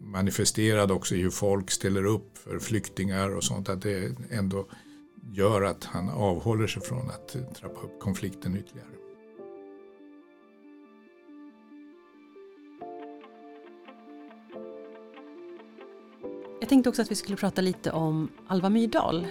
manifesterad 0.00 0.90
också 0.90 1.14
i 1.14 1.22
hur 1.22 1.30
folk 1.30 1.70
ställer 1.70 2.04
upp 2.04 2.38
för 2.38 2.58
flyktingar 2.58 3.36
och 3.36 3.44
sånt 3.44 3.68
att 3.68 3.82
det 3.82 4.16
ändå 4.30 4.66
gör 5.32 5.62
att 5.62 5.84
han 5.84 6.08
avhåller 6.08 6.66
sig 6.66 6.82
från 6.82 7.10
att 7.10 7.36
trappa 7.54 7.80
upp 7.80 8.00
konflikten 8.00 8.56
ytterligare. 8.56 8.88
Jag 16.60 16.68
tänkte 16.68 16.88
också 16.88 17.02
att 17.02 17.10
vi 17.10 17.14
skulle 17.14 17.36
prata 17.36 17.60
lite 17.60 17.90
om 17.90 18.28
Alva 18.46 18.68
Myrdal. 18.68 19.26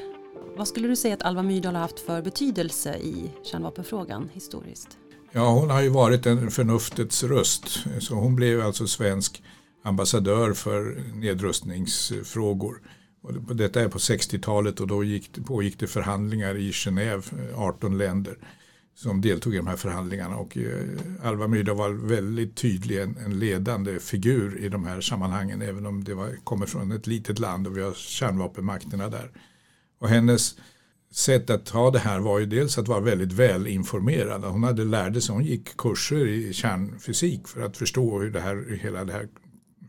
Vad 0.57 0.67
skulle 0.67 0.87
du 0.87 0.95
säga 0.95 1.13
att 1.13 1.21
Alva 1.21 1.43
Myrdal 1.43 1.75
har 1.75 1.81
haft 1.81 1.99
för 1.99 2.21
betydelse 2.21 2.97
i 2.97 3.31
kärnvapenfrågan 3.43 4.29
historiskt? 4.33 5.00
Ja, 5.33 5.49
hon 5.49 5.69
har 5.69 5.81
ju 5.81 5.89
varit 5.89 6.25
en 6.25 6.51
förnuftets 6.51 7.23
röst. 7.23 7.85
Så 7.99 8.15
hon 8.15 8.35
blev 8.35 8.61
alltså 8.61 8.87
svensk 8.87 9.43
ambassadör 9.83 10.53
för 10.53 11.03
nedrustningsfrågor. 11.15 12.81
Och 13.21 13.55
detta 13.55 13.81
är 13.81 13.87
på 13.87 13.97
60-talet 13.97 14.79
och 14.79 14.87
då 14.87 15.03
gick 15.03 15.35
det, 15.35 15.41
pågick 15.41 15.79
det 15.79 15.87
förhandlingar 15.87 16.55
i 16.57 16.71
Genève, 16.71 17.49
eh, 17.49 17.61
18 17.61 17.97
länder 17.97 18.37
som 18.95 19.21
deltog 19.21 19.53
i 19.53 19.57
de 19.57 19.67
här 19.67 19.75
förhandlingarna. 19.75 20.37
Och 20.37 20.57
eh, 20.57 20.87
Alva 21.23 21.47
Myrdal 21.47 21.75
var 21.75 21.89
väldigt 21.89 22.55
tydlig 22.55 23.01
en, 23.01 23.17
en, 23.17 23.39
ledande 23.39 23.99
figur 23.99 24.57
i 24.57 24.69
de 24.69 24.85
här 24.85 25.01
sammanhangen 25.01 25.61
även 25.61 25.85
om 25.85 26.03
det 26.03 26.13
var, 26.13 26.35
kommer 26.43 26.65
från 26.65 26.91
ett 26.91 27.07
litet 27.07 27.39
land 27.39 27.67
och 27.67 27.77
vi 27.77 27.81
har 27.81 27.93
kärnvapenmakterna 27.93 29.09
där. 29.09 29.31
Och 29.99 30.09
hennes 30.09 30.55
sätt 31.11 31.49
att 31.49 31.65
ta 31.65 31.91
det 31.91 31.99
här 31.99 32.19
var 32.19 32.39
ju 32.39 32.45
dels 32.45 32.77
att 32.77 32.87
vara 32.87 32.99
väldigt 32.99 33.33
välinformerad. 33.33 34.43
Hon 34.43 34.63
hade 34.63 34.83
lärde 34.83 35.21
sig, 35.21 35.33
hon 35.33 35.43
gick 35.43 35.77
kurser 35.77 36.27
i 36.27 36.53
kärnfysik 36.53 37.47
för 37.47 37.61
att 37.61 37.77
förstå 37.77 38.19
hur 38.19 38.31
det 38.31 38.39
här, 38.39 38.55
hur 38.55 38.77
hela 38.77 39.05
det 39.05 39.13
här 39.13 39.27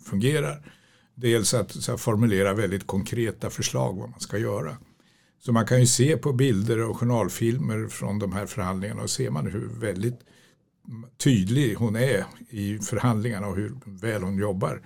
fungerar. 0.04 0.72
Dels 1.14 1.54
att 1.54 1.86
här, 1.88 1.96
formulera 1.96 2.54
väldigt 2.54 2.86
konkreta 2.86 3.50
förslag 3.50 3.96
vad 3.96 4.10
man 4.10 4.20
ska 4.20 4.38
göra. 4.38 4.76
Så 5.38 5.52
man 5.52 5.66
kan 5.66 5.80
ju 5.80 5.86
se 5.86 6.16
på 6.16 6.32
bilder 6.32 6.78
och 6.78 6.96
journalfilmer 6.96 7.88
från 7.88 8.18
de 8.18 8.32
här 8.32 8.46
förhandlingarna 8.46 9.02
och 9.02 9.10
ser 9.10 9.30
man 9.30 9.46
hur 9.46 9.68
väldigt 9.68 10.20
tydlig 11.16 11.74
hon 11.74 11.96
är 11.96 12.24
i 12.48 12.78
förhandlingarna 12.78 13.46
och 13.46 13.56
hur 13.56 13.74
väl 13.84 14.22
hon 14.22 14.38
jobbar. 14.38 14.82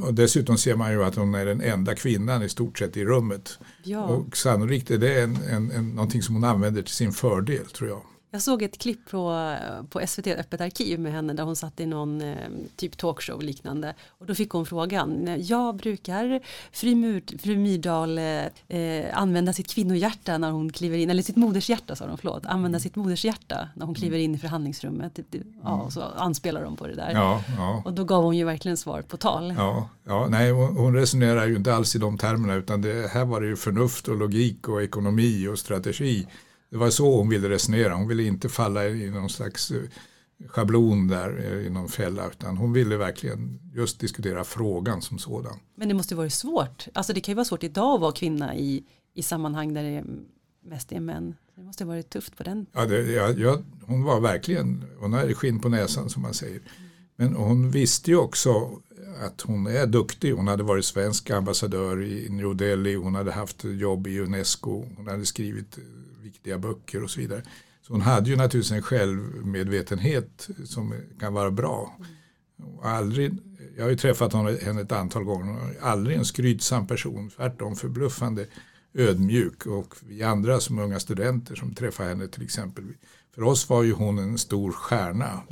Och 0.00 0.14
dessutom 0.14 0.58
ser 0.58 0.76
man 0.76 0.92
ju 0.92 1.04
att 1.04 1.14
hon 1.14 1.34
är 1.34 1.46
den 1.46 1.60
enda 1.60 1.94
kvinnan 1.94 2.42
i 2.42 2.48
stort 2.48 2.78
sett 2.78 2.96
i 2.96 3.04
rummet. 3.04 3.58
Ja. 3.82 4.04
Och 4.04 4.36
sannolikt 4.36 4.90
är 4.90 4.98
det 4.98 5.22
en, 5.22 5.36
en, 5.50 5.70
en, 5.70 5.88
någonting 5.88 6.22
som 6.22 6.34
hon 6.34 6.44
använder 6.44 6.82
till 6.82 6.94
sin 6.94 7.12
fördel 7.12 7.66
tror 7.66 7.90
jag. 7.90 8.02
Jag 8.34 8.42
såg 8.42 8.62
ett 8.62 8.78
klipp 8.78 9.10
på, 9.10 9.56
på 9.90 10.00
SVT 10.06 10.26
Öppet 10.26 10.60
arkiv 10.60 11.00
med 11.00 11.12
henne 11.12 11.32
där 11.32 11.44
hon 11.44 11.56
satt 11.56 11.80
i 11.80 11.86
någon 11.86 12.20
eh, 12.20 12.36
typ 12.76 12.96
talkshow 12.96 13.42
liknande. 13.42 13.94
Och 14.08 14.26
då 14.26 14.34
fick 14.34 14.50
hon 14.50 14.66
frågan, 14.66 15.36
jag 15.40 15.76
brukar 15.76 16.40
fru, 16.72 17.56
Myrdal 17.56 18.18
eh, 18.18 19.18
använda 19.18 19.52
sitt 19.52 19.74
kvinnohjärta 19.74 20.38
när 20.38 20.50
hon 20.50 20.72
kliver 20.72 20.98
in, 20.98 21.10
eller 21.10 21.22
sitt 21.22 21.36
modershjärta 21.36 21.96
sa 21.96 22.06
de, 22.06 22.18
förlåt, 22.18 22.46
använda 22.46 22.80
sitt 22.80 22.96
modershjärta 22.96 23.68
när 23.74 23.86
hon 23.86 23.94
kliver 23.94 24.18
in 24.18 24.34
i 24.34 24.38
förhandlingsrummet. 24.38 25.18
Ja, 25.62 25.70
och 25.70 25.92
så 25.92 26.02
anspelar 26.02 26.64
de 26.64 26.76
på 26.76 26.86
det 26.86 26.94
där. 26.94 27.10
Ja, 27.12 27.44
ja. 27.56 27.82
Och 27.84 27.92
då 27.92 28.04
gav 28.04 28.24
hon 28.24 28.36
ju 28.36 28.44
verkligen 28.44 28.76
svar 28.76 29.02
på 29.02 29.16
tal. 29.16 29.54
Ja, 29.56 29.88
ja 30.04 30.26
nej, 30.30 30.50
hon 30.50 30.94
resonerar 30.94 31.46
ju 31.46 31.56
inte 31.56 31.74
alls 31.74 31.96
i 31.96 31.98
de 31.98 32.18
termerna 32.18 32.54
utan 32.54 32.82
det, 32.82 33.10
här 33.12 33.24
var 33.24 33.40
det 33.40 33.46
ju 33.46 33.56
förnuft 33.56 34.08
och 34.08 34.16
logik 34.16 34.68
och 34.68 34.82
ekonomi 34.82 35.48
och 35.48 35.58
strategi 35.58 36.26
det 36.72 36.78
var 36.78 36.90
så 36.90 37.16
hon 37.16 37.28
ville 37.28 37.48
resonera. 37.48 37.94
Hon 37.94 38.08
ville 38.08 38.22
inte 38.22 38.48
falla 38.48 38.88
i 38.88 39.10
någon 39.10 39.30
slags 39.30 39.70
eh, 39.70 39.82
schablon 40.48 41.08
där 41.08 41.38
eh, 41.38 41.66
i 41.66 41.70
någon 41.70 41.88
fälla 41.88 42.30
utan 42.30 42.56
hon 42.56 42.72
ville 42.72 42.96
verkligen 42.96 43.60
just 43.74 44.00
diskutera 44.00 44.44
frågan 44.44 45.02
som 45.02 45.18
sådan. 45.18 45.58
Men 45.74 45.88
det 45.88 45.94
måste 45.94 46.14
varit 46.14 46.32
svårt. 46.32 46.86
Alltså 46.94 47.12
det 47.12 47.20
kan 47.20 47.32
ju 47.32 47.36
vara 47.36 47.44
svårt 47.44 47.64
idag 47.64 47.94
att 47.94 48.00
vara 48.00 48.12
kvinna 48.12 48.56
i, 48.56 48.84
i 49.14 49.22
sammanhang 49.22 49.74
där 49.74 49.82
det 49.82 50.04
mest 50.70 50.92
är 50.92 51.00
män. 51.00 51.34
Det 51.54 51.62
måste 51.62 51.84
ha 51.84 51.88
varit 51.88 52.10
tufft 52.10 52.36
på 52.36 52.42
den. 52.42 52.66
Ja, 52.72 52.86
det, 52.86 53.12
ja, 53.12 53.30
ja 53.30 53.58
hon 53.86 54.02
var 54.02 54.20
verkligen, 54.20 54.84
hon 54.98 55.12
hade 55.12 55.34
skinn 55.34 55.60
på 55.60 55.68
näsan 55.68 56.10
som 56.10 56.22
man 56.22 56.34
säger. 56.34 56.60
Men 57.16 57.34
hon 57.34 57.70
visste 57.70 58.10
ju 58.10 58.16
också 58.16 58.80
att 59.24 59.40
hon 59.40 59.66
är 59.66 59.86
duktig. 59.86 60.32
Hon 60.32 60.48
hade 60.48 60.62
varit 60.62 60.84
svensk 60.84 61.30
ambassadör 61.30 62.02
i 62.02 62.28
New 62.30 62.56
Delhi, 62.56 62.94
hon 62.94 63.14
hade 63.14 63.32
haft 63.32 63.64
jobb 63.64 64.06
i 64.06 64.18
Unesco, 64.18 64.84
hon 64.96 65.06
hade 65.06 65.26
skrivit 65.26 65.78
viktiga 66.32 66.58
böcker 66.58 67.04
och 67.04 67.10
så 67.10 67.20
vidare. 67.20 67.42
Så 67.82 67.92
hon 67.92 68.02
hade 68.02 68.30
ju 68.30 68.36
naturligtvis 68.36 68.72
en 68.72 68.82
självmedvetenhet 68.82 70.48
som 70.64 70.94
kan 71.20 71.34
vara 71.34 71.50
bra. 71.50 71.98
Aldrig, 72.82 73.32
jag 73.76 73.84
har 73.84 73.90
ju 73.90 73.96
träffat 73.96 74.32
henne 74.32 74.80
ett 74.80 74.92
antal 74.92 75.24
gånger. 75.24 75.76
Aldrig 75.80 76.16
en 76.16 76.24
skrytsam 76.24 76.86
person. 76.86 77.30
Tvärtom 77.30 77.76
förbluffande 77.76 78.46
ödmjuk. 78.94 79.66
Och 79.66 79.94
vi 80.08 80.22
andra 80.22 80.60
som 80.60 80.78
unga 80.78 81.00
studenter 81.00 81.54
som 81.54 81.74
träffade 81.74 82.08
henne 82.08 82.28
till 82.28 82.42
exempel. 82.42 82.84
För 83.34 83.42
oss 83.42 83.68
var 83.68 83.82
ju 83.82 83.92
hon 83.92 84.18
en 84.18 84.38
stor 84.38 84.72
stjärna. 84.72 85.42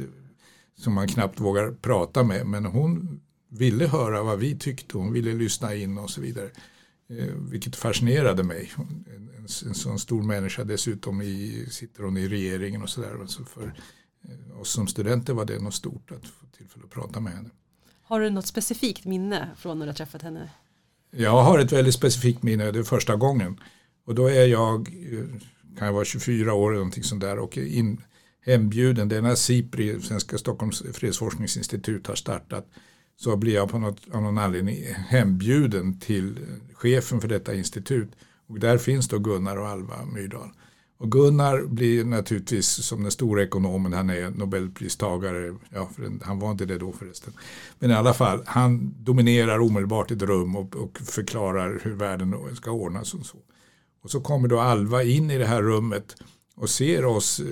Som 0.79 0.95
man 0.95 1.09
knappt 1.09 1.41
vågar 1.41 1.73
prata 1.73 2.23
med. 2.23 2.47
Men 2.47 2.65
hon 2.65 3.21
ville 3.49 3.87
höra 3.87 4.23
vad 4.23 4.39
vi 4.39 4.59
tyckte. 4.59 4.99
Hon 4.99 5.13
ville 5.13 5.33
lyssna 5.35 5.75
in 5.75 5.99
och 5.99 6.11
så 6.11 6.21
vidare. 6.21 6.51
Eh, 7.19 7.35
vilket 7.51 7.77
fascinerade 7.77 8.43
mig. 8.43 8.73
En, 8.77 9.31
en, 9.67 9.75
sån 9.75 9.99
stor 9.99 10.23
människa 10.23 10.65
dessutom 10.65 11.23
i, 11.23 11.67
sitter 11.71 12.03
hon 12.03 12.17
i 12.17 12.29
regeringen 12.29 12.83
och 12.83 12.91
sådär. 12.91 13.27
Så 13.27 13.45
för 13.45 13.75
eh, 14.29 14.61
oss 14.61 14.71
som 14.71 14.87
studenter 14.87 15.35
var 15.35 15.45
det 15.45 15.59
något 15.59 15.75
stort 15.75 16.11
att 16.11 16.27
få 16.27 16.47
tillfälle 16.47 16.85
att 16.85 16.91
prata 16.91 17.21
med 17.21 17.33
henne. 17.33 17.51
Har 18.03 18.21
du 18.21 18.31
något 18.31 18.47
specifikt 18.47 19.05
minne 19.05 19.51
från 19.57 19.79
när 19.79 19.87
du 19.87 19.91
har 19.91 19.97
träffat 19.97 20.23
henne? 20.23 20.51
Jag 21.11 21.43
har 21.43 21.59
ett 21.59 21.73
väldigt 21.73 21.95
specifikt 21.95 22.43
minne, 22.43 22.71
det 22.71 22.79
är 22.79 22.83
första 22.83 23.17
gången. 23.17 23.61
Och 24.05 24.15
då 24.15 24.27
är 24.27 24.47
jag, 24.47 24.89
eh, 24.89 25.25
kan 25.79 25.87
jag 25.87 25.93
vara 25.93 26.05
24 26.05 26.55
år 26.55 26.71
eller 26.71 26.79
någonting 26.79 27.05
sånt 27.05 27.21
där 27.21 27.39
och 27.39 27.59
in, 27.59 28.03
hembjuden. 28.47 29.09
Det 29.09 29.17
är 29.17 29.23
när 29.23 29.35
SIPRI, 29.35 30.01
Svenska 30.01 30.39
Stockholms 30.39 30.83
fredsforskningsinstitut 30.93 32.07
har 32.07 32.15
startat 32.15 32.67
så 33.21 33.37
blir 33.37 33.55
jag 33.55 33.69
på 33.69 33.79
något, 33.79 34.01
av 34.13 34.23
någon 34.23 34.39
anledning 34.39 34.85
hembjuden 35.09 35.99
till 35.99 36.39
chefen 36.75 37.21
för 37.21 37.29
detta 37.29 37.55
institut. 37.55 38.11
Och 38.47 38.59
där 38.59 38.79
finns 38.79 39.09
då 39.09 39.19
Gunnar 39.19 39.57
och 39.57 39.69
Alva 39.69 40.05
Myrdal. 40.05 40.51
Och 40.99 41.13
Gunnar 41.13 41.67
blir 41.67 42.05
naturligtvis 42.05 42.67
som 42.67 43.03
den 43.03 43.13
stora 43.13 43.43
ekonomen 43.43 43.93
han 43.93 44.11
är, 44.11 44.31
nobelpristagare, 44.31 45.55
ja, 45.71 45.91
han 46.23 46.39
var 46.39 46.51
inte 46.51 46.65
det 46.67 46.79
då 46.79 46.93
förresten. 46.93 47.33
Men 47.79 47.91
i 47.91 47.95
alla 47.95 48.15
fall, 48.15 48.43
han 48.47 48.95
dominerar 48.99 49.59
omedelbart 49.61 50.11
ett 50.11 50.23
rum 50.23 50.57
och, 50.57 50.77
och 50.77 50.99
förklarar 50.99 51.81
hur 51.83 51.93
världen 51.93 52.35
ska 52.55 52.71
ordnas 52.71 53.15
och 53.15 53.27
så. 53.27 53.39
Och 54.03 54.11
så 54.11 54.21
kommer 54.21 54.49
då 54.49 54.61
Alva 54.61 55.03
in 55.03 55.31
i 55.31 55.39
det 55.39 55.47
här 55.47 55.63
rummet 55.63 56.17
och 56.57 56.71
ser 56.71 57.05
oss 57.05 57.41
eh, 57.41 57.47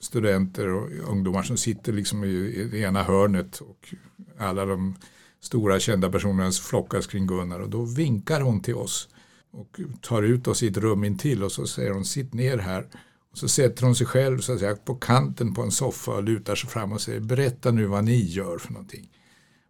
studenter 0.00 0.68
och 0.68 0.90
ungdomar 1.08 1.42
som 1.42 1.56
sitter 1.56 1.92
liksom 1.92 2.24
i 2.24 2.68
det 2.70 2.78
ena 2.78 3.02
hörnet 3.02 3.60
och 3.60 3.94
alla 4.38 4.64
de 4.64 4.94
stora 5.40 5.80
kända 5.80 6.10
personerna 6.10 6.50
flockas 6.52 7.06
kring 7.06 7.26
Gunnar 7.26 7.60
och 7.60 7.70
då 7.70 7.82
vinkar 7.82 8.40
hon 8.40 8.60
till 8.60 8.74
oss. 8.74 9.08
och 9.52 9.80
tar 10.00 10.22
ut 10.22 10.46
oss 10.48 10.62
i 10.62 10.66
ett 10.66 10.76
rum 10.76 11.04
intill 11.04 11.42
och 11.42 11.52
så 11.52 11.66
säger 11.66 11.90
hon 11.90 12.04
sitt 12.04 12.34
ner 12.34 12.58
här. 12.58 12.86
Och 13.30 13.38
så 13.38 13.48
sätter 13.48 13.84
hon 13.84 13.94
sig 13.94 14.06
själv 14.06 14.38
så 14.38 14.52
att 14.52 14.58
säga, 14.58 14.76
på 14.76 14.94
kanten 14.94 15.54
på 15.54 15.62
en 15.62 15.70
soffa 15.70 16.12
och 16.12 16.22
lutar 16.22 16.54
sig 16.54 16.70
fram 16.70 16.92
och 16.92 17.00
säger 17.00 17.20
berätta 17.20 17.70
nu 17.70 17.86
vad 17.86 18.04
ni 18.04 18.16
gör 18.16 18.58
för 18.58 18.72
någonting. 18.72 19.10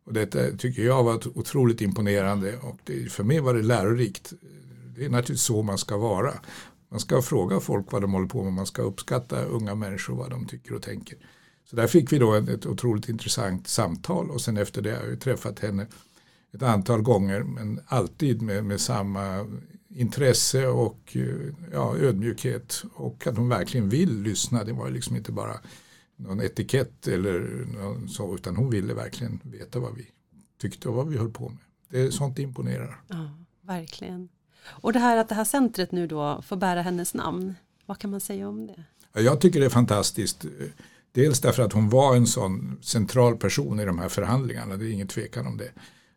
Och 0.06 0.12
detta 0.12 0.50
tycker 0.58 0.82
jag 0.82 1.04
var 1.04 1.38
otroligt 1.38 1.80
imponerande 1.80 2.56
och 2.56 2.78
det, 2.84 3.12
för 3.12 3.24
mig 3.24 3.40
var 3.40 3.54
det 3.54 3.62
lärorikt. 3.62 4.32
Det 4.96 5.04
är 5.04 5.08
naturligtvis 5.08 5.42
så 5.42 5.62
man 5.62 5.78
ska 5.78 5.96
vara. 5.96 6.32
Man 6.90 7.00
ska 7.00 7.22
fråga 7.22 7.60
folk 7.60 7.92
vad 7.92 8.02
de 8.02 8.12
håller 8.12 8.28
på 8.28 8.44
med, 8.44 8.52
man 8.52 8.66
ska 8.66 8.82
uppskatta 8.82 9.44
unga 9.44 9.74
människor 9.74 10.16
vad 10.16 10.30
de 10.30 10.46
tycker 10.46 10.74
och 10.74 10.82
tänker. 10.82 11.18
Så 11.70 11.76
där 11.76 11.86
fick 11.86 12.12
vi 12.12 12.18
då 12.18 12.34
ett 12.34 12.66
otroligt 12.66 13.08
intressant 13.08 13.68
samtal 13.68 14.30
och 14.30 14.40
sen 14.40 14.56
efter 14.56 14.82
det 14.82 14.90
har 14.90 15.06
jag 15.06 15.20
träffat 15.20 15.58
henne 15.58 15.86
ett 16.52 16.62
antal 16.62 17.02
gånger 17.02 17.42
men 17.42 17.80
alltid 17.86 18.42
med, 18.42 18.64
med 18.64 18.80
samma 18.80 19.46
intresse 19.88 20.66
och 20.66 21.16
ja, 21.72 21.96
ödmjukhet 21.96 22.84
och 22.94 23.26
att 23.26 23.36
hon 23.36 23.48
verkligen 23.48 23.88
vill 23.88 24.22
lyssna. 24.22 24.64
Det 24.64 24.72
var 24.72 24.90
liksom 24.90 25.16
inte 25.16 25.32
bara 25.32 25.60
någon 26.16 26.40
etikett 26.40 27.08
eller 27.08 27.66
så 28.08 28.34
utan 28.34 28.56
hon 28.56 28.70
ville 28.70 28.94
verkligen 28.94 29.40
veta 29.42 29.78
vad 29.78 29.94
vi 29.94 30.06
tyckte 30.60 30.88
och 30.88 30.94
vad 30.94 31.08
vi 31.08 31.18
höll 31.18 31.30
på 31.30 31.48
med. 31.48 31.58
Det 31.88 32.00
är 32.00 32.10
sånt 32.10 32.38
imponerar. 32.38 33.00
Ja, 33.08 33.30
verkligen. 33.62 34.28
Och 34.66 34.92
det 34.92 34.98
här 34.98 35.16
att 35.16 35.28
det 35.28 35.34
här 35.34 35.44
centret 35.44 35.92
nu 35.92 36.06
då 36.06 36.42
får 36.42 36.56
bära 36.56 36.82
hennes 36.82 37.14
namn. 37.14 37.54
Vad 37.86 37.98
kan 37.98 38.10
man 38.10 38.20
säga 38.20 38.48
om 38.48 38.66
det? 38.66 38.84
Jag 39.20 39.40
tycker 39.40 39.60
det 39.60 39.66
är 39.66 39.70
fantastiskt. 39.70 40.46
Dels 41.16 41.40
därför 41.40 41.62
att 41.62 41.72
hon 41.72 41.88
var 41.88 42.16
en 42.16 42.26
sån 42.26 42.78
central 42.82 43.36
person 43.36 43.80
i 43.80 43.84
de 43.84 43.98
här 43.98 44.08
förhandlingarna. 44.08 44.76
Det 44.76 44.86
är 44.86 44.90
ingen 44.90 45.08
tvekan 45.08 45.46
om 45.46 45.56
det. 45.56 45.70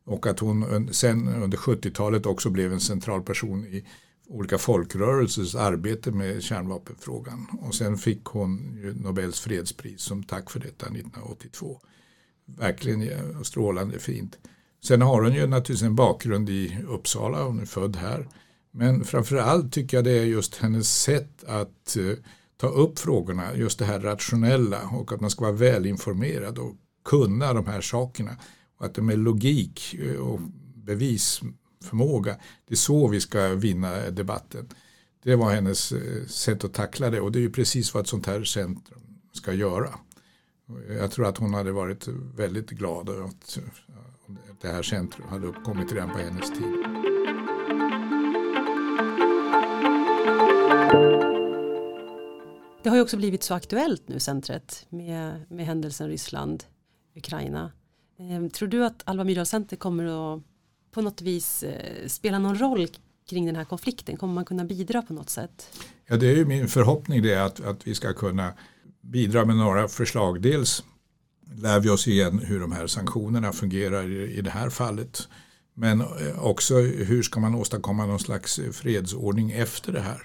Och 0.06 0.28
att 0.28 0.40
hon 0.40 0.90
sen 0.94 1.28
under 1.28 1.58
70-talet 1.58 2.26
också 2.26 2.50
blev 2.50 2.74
en 2.74 2.80
central 2.80 3.22
person 3.22 3.66
i 3.66 3.86
olika 4.28 4.58
folkrörelsers 4.58 5.56
arbete 5.56 6.12
med 6.12 6.44
kärnvapenfrågan. 6.44 7.48
Och 7.62 7.76
sen 7.76 7.98
fick 7.98 8.26
hon 8.26 8.80
Nobels 8.96 9.40
fredspris 9.40 10.02
som 10.02 10.24
tack 10.24 10.50
för 10.50 10.60
detta 10.60 10.86
1982. 10.86 11.82
Verkligen 12.46 13.44
strålande 13.44 14.00
fint. 14.00 14.38
Sen 14.84 15.02
har 15.02 15.22
hon 15.22 15.34
ju 15.34 15.48
naturligtvis 15.48 15.82
en 15.82 15.96
bakgrund 15.96 16.50
i 16.50 16.78
Uppsala, 16.88 17.44
hon 17.44 17.60
är 17.60 17.66
född 17.66 17.96
här. 17.96 18.28
Men 18.72 19.04
framförallt 19.04 19.74
tycker 19.74 19.98
jag 19.98 20.04
det 20.04 20.20
är 20.20 20.26
just 20.26 20.56
hennes 20.56 21.02
sätt 21.02 21.44
att 21.48 21.98
eh, 21.98 22.18
ta 22.60 22.68
upp 22.68 23.00
frågorna, 23.00 23.56
just 23.56 23.80
det 23.80 23.86
här 23.86 24.00
rationella 24.00 24.82
och 24.92 25.12
att 25.12 25.22
man 25.22 25.30
ska 25.30 25.42
vara 25.42 25.52
välinformerad 25.52 26.58
och 26.58 26.76
kunna 27.06 27.54
de 27.54 27.66
här 27.66 27.82
sakerna. 27.82 28.32
Och 28.78 28.86
att 28.86 28.94
det 28.94 29.02
med 29.02 29.20
logik 29.20 29.96
eh, 30.00 30.16
och 30.16 30.40
bevisförmåga, 30.76 32.36
det 32.66 32.74
är 32.74 32.78
så 32.78 33.08
vi 33.08 33.22
ska 33.22 33.48
vinna 33.48 34.10
debatten. 34.10 34.70
Det 35.24 35.36
var 35.36 35.52
hennes 35.52 35.92
eh, 35.92 36.26
sätt 36.28 36.64
att 36.64 36.74
tackla 36.74 37.10
det 37.10 37.22
och 37.22 37.32
det 37.32 37.40
är 37.40 37.42
ju 37.42 37.52
precis 37.52 37.94
vad 37.94 38.02
ett 38.02 38.10
sånt 38.10 38.26
här 38.26 38.44
centrum 38.44 39.02
ska 39.34 39.54
göra. 39.54 39.90
Jag 40.90 41.12
tror 41.12 41.26
att 41.26 41.38
hon 41.38 41.54
hade 41.54 41.72
varit 41.72 42.08
väldigt 42.36 42.70
glad 42.70 43.10
att 43.10 43.58
eh, 43.58 43.64
det 44.62 44.68
här 44.68 44.84
centrum 44.84 45.28
hade 45.30 45.48
uppkommit 45.48 45.92
redan 45.92 46.10
på 46.10 46.18
hennes 46.18 46.50
tid. 46.50 46.99
Ju 53.00 53.04
också 53.04 53.18
blivit 53.18 53.44
så 53.44 53.54
aktuellt 53.54 54.08
nu 54.08 54.20
centret 54.20 54.86
med, 54.90 55.46
med 55.50 55.66
händelsen 55.66 56.08
Ryssland, 56.08 56.64
Ukraina. 57.16 57.72
Eh, 58.20 58.50
tror 58.50 58.70
du 58.70 58.86
att 58.86 59.02
Alva 59.06 59.24
Myrdal 59.24 59.46
Center 59.46 59.76
kommer 59.76 60.36
att 60.36 60.44
på 60.92 61.02
något 61.02 61.22
vis 61.22 61.64
eh, 61.64 62.08
spela 62.08 62.40
någon 62.40 62.60
roll 62.60 62.88
kring 63.30 63.46
den 63.46 63.56
här 63.56 63.66
konflikten? 63.66 64.18
Kommer 64.18 64.34
man 64.34 64.46
kunna 64.46 64.66
bidra 64.66 65.02
på 65.02 65.14
något 65.14 65.30
sätt? 65.30 65.70
Ja, 66.06 66.18
det 66.18 66.28
är 66.28 66.36
ju 66.36 66.46
min 66.46 66.68
förhoppning 66.68 67.22
det 67.22 67.36
att, 67.36 67.60
att 67.60 67.88
vi 67.88 67.96
ska 67.96 68.14
kunna 68.14 68.54
bidra 69.02 69.46
med 69.46 69.56
några 69.56 69.88
förslag. 69.88 70.42
Dels 70.42 70.84
lär 71.56 71.80
vi 71.80 71.90
oss 71.90 72.08
igen 72.08 72.40
hur 72.40 72.60
de 72.60 72.72
här 72.72 72.88
sanktionerna 72.88 73.52
fungerar 73.52 74.10
i 74.30 74.42
det 74.42 74.50
här 74.50 74.70
fallet. 74.70 75.28
Men 75.74 76.02
eh, 76.02 76.44
också 76.44 76.76
hur 76.80 77.24
ska 77.24 77.40
man 77.40 77.56
åstadkomma 77.56 78.06
någon 78.06 78.20
slags 78.20 78.60
eh, 78.60 78.72
fredsordning 78.72 79.52
efter 79.52 79.92
det 79.92 80.02
här? 80.02 80.22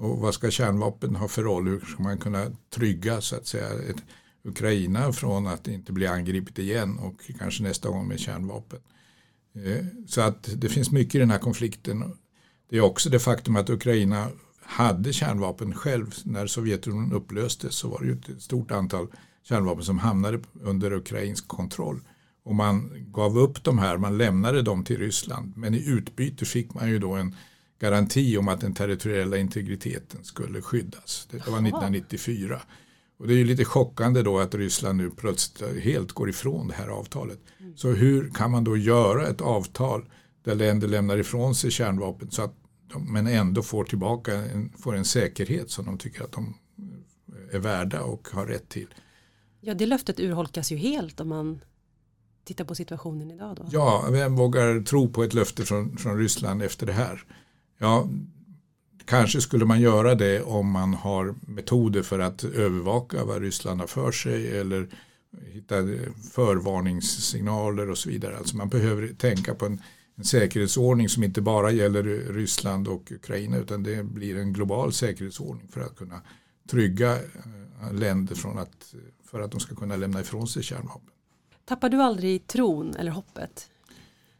Och 0.00 0.18
vad 0.18 0.34
ska 0.34 0.50
kärnvapen 0.50 1.16
ha 1.16 1.28
för 1.28 1.42
roll? 1.42 1.68
Hur 1.68 1.80
ska 1.80 2.02
man 2.02 2.18
kunna 2.18 2.46
trygga 2.70 3.20
så 3.20 3.36
att 3.36 3.46
säga 3.46 3.68
ett 3.68 4.02
Ukraina 4.44 5.12
från 5.12 5.46
att 5.46 5.68
inte 5.68 5.92
bli 5.92 6.06
angripet 6.06 6.58
igen 6.58 6.98
och 6.98 7.30
kanske 7.38 7.62
nästa 7.62 7.88
gång 7.88 8.08
med 8.08 8.20
kärnvapen? 8.20 8.78
Eh, 9.54 9.84
så 10.06 10.20
att 10.20 10.48
det 10.56 10.68
finns 10.68 10.90
mycket 10.90 11.14
i 11.14 11.18
den 11.18 11.30
här 11.30 11.38
konflikten. 11.38 12.16
Det 12.70 12.76
är 12.76 12.80
också 12.80 13.10
det 13.10 13.18
faktum 13.18 13.56
att 13.56 13.70
Ukraina 13.70 14.28
hade 14.62 15.12
kärnvapen 15.12 15.74
själv. 15.74 16.14
När 16.24 16.46
Sovjetunionen 16.46 17.12
upplöstes 17.12 17.74
så 17.74 17.88
var 17.88 18.00
det 18.00 18.06
ju 18.06 18.12
ett 18.12 18.42
stort 18.42 18.70
antal 18.70 19.06
kärnvapen 19.42 19.84
som 19.84 19.98
hamnade 19.98 20.40
under 20.62 20.92
ukrainsk 20.92 21.48
kontroll. 21.48 22.00
Och 22.42 22.54
man 22.54 22.90
gav 23.12 23.38
upp 23.38 23.64
de 23.64 23.78
här, 23.78 23.96
man 23.96 24.18
lämnade 24.18 24.62
dem 24.62 24.84
till 24.84 24.98
Ryssland. 24.98 25.52
Men 25.56 25.74
i 25.74 25.88
utbyte 25.88 26.44
fick 26.44 26.74
man 26.74 26.88
ju 26.88 26.98
då 26.98 27.12
en 27.12 27.34
garanti 27.80 28.36
om 28.36 28.48
att 28.48 28.60
den 28.60 28.74
territoriella 28.74 29.36
integriteten 29.36 30.24
skulle 30.24 30.62
skyddas. 30.62 31.28
Det 31.30 31.36
var 31.36 31.58
1994. 31.58 32.60
Och 33.18 33.26
det 33.26 33.34
är 33.34 33.36
ju 33.36 33.44
lite 33.44 33.64
chockande 33.64 34.22
då 34.22 34.38
att 34.38 34.54
Ryssland 34.54 34.98
nu 34.98 35.10
plötsligt 35.10 35.82
helt 35.82 36.12
går 36.12 36.28
ifrån 36.28 36.68
det 36.68 36.74
här 36.74 36.88
avtalet. 36.88 37.38
Mm. 37.60 37.76
Så 37.76 37.88
hur 37.88 38.30
kan 38.30 38.50
man 38.50 38.64
då 38.64 38.76
göra 38.76 39.26
ett 39.26 39.40
avtal 39.40 40.10
där 40.44 40.54
länder 40.54 40.88
lämnar 40.88 41.18
ifrån 41.18 41.54
sig 41.54 41.70
kärnvapen 41.70 42.30
så 42.30 42.42
att 42.42 42.54
de, 42.92 43.12
men 43.12 43.26
ändå 43.26 43.62
får 43.62 43.84
tillbaka 43.84 44.34
en, 44.34 44.72
får 44.78 44.96
en 44.96 45.04
säkerhet 45.04 45.70
som 45.70 45.86
de 45.86 45.98
tycker 45.98 46.24
att 46.24 46.32
de 46.32 46.54
är 47.52 47.58
värda 47.58 48.02
och 48.02 48.28
har 48.32 48.46
rätt 48.46 48.68
till. 48.68 48.94
Ja, 49.60 49.74
det 49.74 49.86
löftet 49.86 50.20
urholkas 50.20 50.72
ju 50.72 50.76
helt 50.76 51.20
om 51.20 51.28
man 51.28 51.60
tittar 52.44 52.64
på 52.64 52.74
situationen 52.74 53.30
idag. 53.30 53.56
Då. 53.56 53.66
Ja, 53.70 54.08
vem 54.10 54.36
vågar 54.36 54.80
tro 54.80 55.08
på 55.08 55.22
ett 55.22 55.34
löfte 55.34 55.64
från, 55.64 55.96
från 55.96 56.18
Ryssland 56.18 56.62
efter 56.62 56.86
det 56.86 56.92
här? 56.92 57.24
Ja, 57.82 58.08
kanske 59.04 59.40
skulle 59.40 59.64
man 59.64 59.80
göra 59.80 60.14
det 60.14 60.42
om 60.42 60.70
man 60.70 60.94
har 60.94 61.34
metoder 61.40 62.02
för 62.02 62.18
att 62.18 62.44
övervaka 62.44 63.24
vad 63.24 63.42
Ryssland 63.42 63.80
har 63.80 63.86
för 63.86 64.12
sig 64.12 64.58
eller 64.58 64.88
hitta 65.52 65.76
förvarningssignaler 66.32 67.90
och 67.90 67.98
så 67.98 68.08
vidare. 68.08 68.36
Alltså 68.36 68.56
man 68.56 68.68
behöver 68.68 69.08
tänka 69.08 69.54
på 69.54 69.66
en, 69.66 69.82
en 70.16 70.24
säkerhetsordning 70.24 71.08
som 71.08 71.24
inte 71.24 71.40
bara 71.40 71.70
gäller 71.70 72.02
Ryssland 72.32 72.88
och 72.88 73.12
Ukraina 73.12 73.56
utan 73.56 73.82
det 73.82 74.04
blir 74.04 74.38
en 74.38 74.52
global 74.52 74.92
säkerhetsordning 74.92 75.68
för 75.68 75.80
att 75.80 75.96
kunna 75.96 76.20
trygga 76.70 77.12
eh, 77.12 77.92
länder 77.92 78.34
från 78.34 78.58
att 78.58 78.94
för 79.24 79.40
att 79.40 79.50
de 79.50 79.60
ska 79.60 79.74
kunna 79.74 79.96
lämna 79.96 80.20
ifrån 80.20 80.48
sig 80.48 80.62
kärnvapen. 80.62 81.10
Tappar 81.64 81.88
du 81.88 82.02
aldrig 82.02 82.46
tron 82.46 82.94
eller 82.94 83.10
hoppet? 83.10 83.70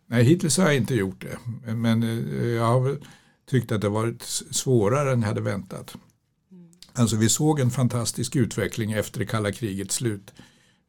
Nej, 0.06 0.24
hittills 0.24 0.58
har 0.58 0.64
jag 0.64 0.76
inte 0.76 0.94
gjort 0.94 1.20
det. 1.20 1.38
Men 1.74 2.02
eh, 2.02 2.46
jag 2.46 2.64
har 2.64 2.98
tyckt 3.50 3.72
att 3.72 3.80
det 3.80 3.88
varit 3.88 4.22
svårare 4.50 5.12
än 5.12 5.20
jag 5.20 5.28
hade 5.28 5.40
väntat. 5.40 5.96
Mm. 6.52 6.68
Alltså 6.92 7.16
vi 7.16 7.28
såg 7.28 7.60
en 7.60 7.70
fantastisk 7.70 8.36
utveckling 8.36 8.92
efter 8.92 9.18
det 9.18 9.26
kalla 9.26 9.52
krigets 9.52 9.94
slut 9.94 10.32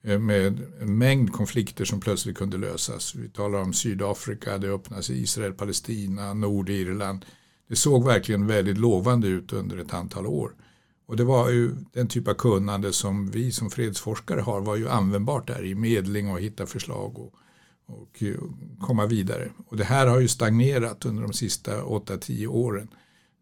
eh, 0.04 0.20
med 0.20 0.60
en 0.82 0.98
mängd 0.98 1.32
konflikter 1.32 1.86
som 1.86 2.00
plötsligt 2.00 2.38
kunde 2.38 2.58
lösas. 2.58 3.16
Vi 3.16 3.30
talar 3.30 3.62
om 3.62 3.74
Sydafrika, 3.74 4.58
det 4.58 4.68
öppnas 4.68 5.10
i 5.10 5.22
Israel, 5.22 5.54
Palestina, 5.54 6.34
Nordirland. 6.34 7.26
Det 7.70 7.76
såg 7.76 8.06
verkligen 8.06 8.48
väldigt 8.48 8.78
lovande 8.78 9.28
ut 9.28 9.54
under 9.54 9.78
ett 9.78 9.94
antal 9.94 10.28
år. 10.28 10.52
Och 11.06 11.18
det 11.18 11.24
var 11.24 11.50
ju 11.50 11.76
den 11.94 12.08
typ 12.08 12.28
av 12.28 12.34
kunnande 12.34 12.94
som 12.94 13.32
vi 13.32 13.52
som 13.52 13.70
fredsforskare 13.70 14.42
har 14.42 14.62
var 14.62 14.76
ju 14.76 14.90
användbart 14.90 15.48
där 15.48 15.66
i 15.66 15.76
medling 15.76 16.32
och 16.32 16.40
hitta 16.40 16.66
förslag 16.66 17.20
och, 17.20 17.34
och 17.92 18.24
eh, 18.24 18.36
komma 18.80 19.06
vidare. 19.06 19.52
Och 19.68 19.78
det 19.78 19.84
här 19.84 20.08
har 20.08 20.20
ju 20.20 20.28
stagnerat 20.28 21.06
under 21.06 21.24
de 21.24 21.34
sista 21.34 21.82
8-10 21.82 22.48
åren. 22.48 22.88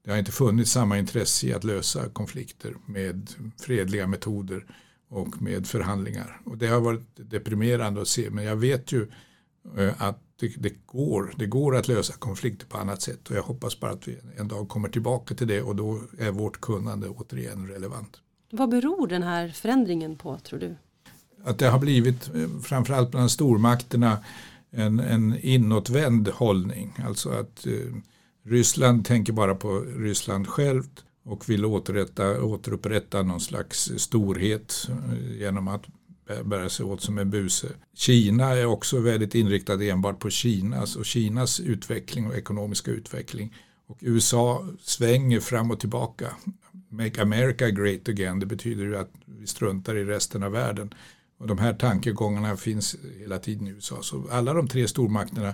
Det 0.05 0.11
har 0.11 0.17
inte 0.17 0.31
funnits 0.31 0.71
samma 0.71 0.97
intresse 0.97 1.47
i 1.47 1.53
att 1.53 1.63
lösa 1.63 2.09
konflikter 2.09 2.75
med 2.85 3.29
fredliga 3.57 4.07
metoder 4.07 4.65
och 5.09 5.41
med 5.41 5.67
förhandlingar. 5.67 6.41
Och 6.45 6.57
det 6.57 6.67
har 6.67 6.81
varit 6.81 7.07
deprimerande 7.15 8.01
att 8.01 8.07
se 8.07 8.29
men 8.29 8.43
jag 8.43 8.55
vet 8.55 8.91
ju 8.91 9.07
eh, 9.77 10.01
att 10.01 10.23
det, 10.39 10.53
det, 10.57 10.85
går, 10.85 11.33
det 11.37 11.45
går 11.45 11.75
att 11.75 11.87
lösa 11.87 12.13
konflikter 12.13 12.65
på 12.65 12.77
annat 12.77 13.01
sätt 13.01 13.29
och 13.29 13.35
jag 13.35 13.43
hoppas 13.43 13.79
bara 13.79 13.91
att 13.91 14.07
vi 14.07 14.17
en 14.37 14.47
dag 14.47 14.69
kommer 14.69 14.89
tillbaka 14.89 15.35
till 15.35 15.47
det 15.47 15.61
och 15.61 15.75
då 15.75 16.01
är 16.19 16.31
vårt 16.31 16.61
kunnande 16.61 17.09
återigen 17.09 17.67
relevant. 17.67 18.21
Vad 18.51 18.69
beror 18.69 19.07
den 19.07 19.23
här 19.23 19.49
förändringen 19.49 20.17
på 20.17 20.39
tror 20.39 20.59
du? 20.59 20.75
Att 21.43 21.59
det 21.59 21.67
har 21.67 21.79
blivit 21.79 22.35
eh, 22.35 22.61
framförallt 22.63 23.11
bland 23.11 23.31
stormakterna 23.31 24.17
en, 24.71 24.99
en 24.99 25.39
inåtvänd 25.41 26.27
hållning. 26.27 26.97
Alltså 27.07 27.29
att 27.29 27.65
eh, 27.67 27.73
Ryssland 28.45 29.05
tänker 29.05 29.33
bara 29.33 29.55
på 29.55 29.79
Ryssland 29.79 30.47
självt 30.47 31.03
och 31.23 31.49
vill 31.49 31.65
återupprätta, 31.65 32.43
återupprätta 32.43 33.23
någon 33.23 33.41
slags 33.41 33.91
storhet 33.97 34.89
eh, 34.89 35.37
genom 35.37 35.67
att 35.67 35.83
bära 36.43 36.69
sig 36.69 36.85
åt 36.85 37.01
som 37.01 37.17
en 37.17 37.29
buse. 37.29 37.67
Kina 37.93 38.45
är 38.49 38.65
också 38.65 38.99
väldigt 38.99 39.35
inriktad 39.35 39.83
enbart 39.83 40.19
på 40.19 40.29
Kinas 40.29 40.95
och 40.95 41.05
Kinas 41.05 41.59
utveckling 41.59 42.27
och 42.27 42.35
ekonomiska 42.35 42.91
utveckling 42.91 43.53
Och 43.87 43.97
USA 44.01 44.67
svänger 44.81 45.39
fram 45.39 45.71
och 45.71 45.79
tillbaka. 45.79 46.27
Make 46.89 47.21
America 47.21 47.69
great 47.69 48.09
again, 48.09 48.39
det 48.39 48.45
betyder 48.45 48.83
ju 48.83 48.97
att 48.97 49.11
vi 49.25 49.47
struntar 49.47 49.95
i 49.95 50.03
resten 50.03 50.43
av 50.43 50.51
världen. 50.51 50.93
Och 51.39 51.47
de 51.47 51.57
här 51.57 51.73
tankegångarna 51.73 52.57
finns 52.57 52.95
hela 53.19 53.39
tiden 53.39 53.67
i 53.67 53.71
USA. 53.71 54.01
Så 54.01 54.27
alla 54.31 54.53
de 54.53 54.67
tre 54.67 54.87
stormakterna 54.87 55.53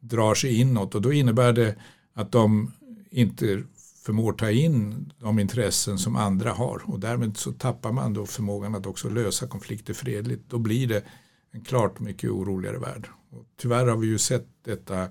drar 0.00 0.34
sig 0.34 0.60
inåt 0.60 0.94
och 0.94 1.02
då 1.02 1.12
innebär 1.12 1.52
det 1.52 1.76
att 2.14 2.32
de 2.32 2.72
inte 3.10 3.62
förmår 4.04 4.32
ta 4.32 4.50
in 4.50 5.12
de 5.18 5.38
intressen 5.38 5.98
som 5.98 6.16
andra 6.16 6.52
har 6.52 6.82
och 6.84 7.00
därmed 7.00 7.36
så 7.36 7.52
tappar 7.52 7.92
man 7.92 8.12
då 8.12 8.26
förmågan 8.26 8.74
att 8.74 8.86
också 8.86 9.08
lösa 9.08 9.46
konflikter 9.46 9.94
fredligt. 9.94 10.42
Då 10.48 10.58
blir 10.58 10.86
det 10.86 11.04
en 11.50 11.60
klart 11.60 12.00
mycket 12.00 12.30
oroligare 12.30 12.78
värld. 12.78 13.08
Och 13.30 13.44
tyvärr 13.56 13.86
har 13.86 13.96
vi 13.96 14.06
ju 14.06 14.18
sett 14.18 14.46
detta 14.64 15.08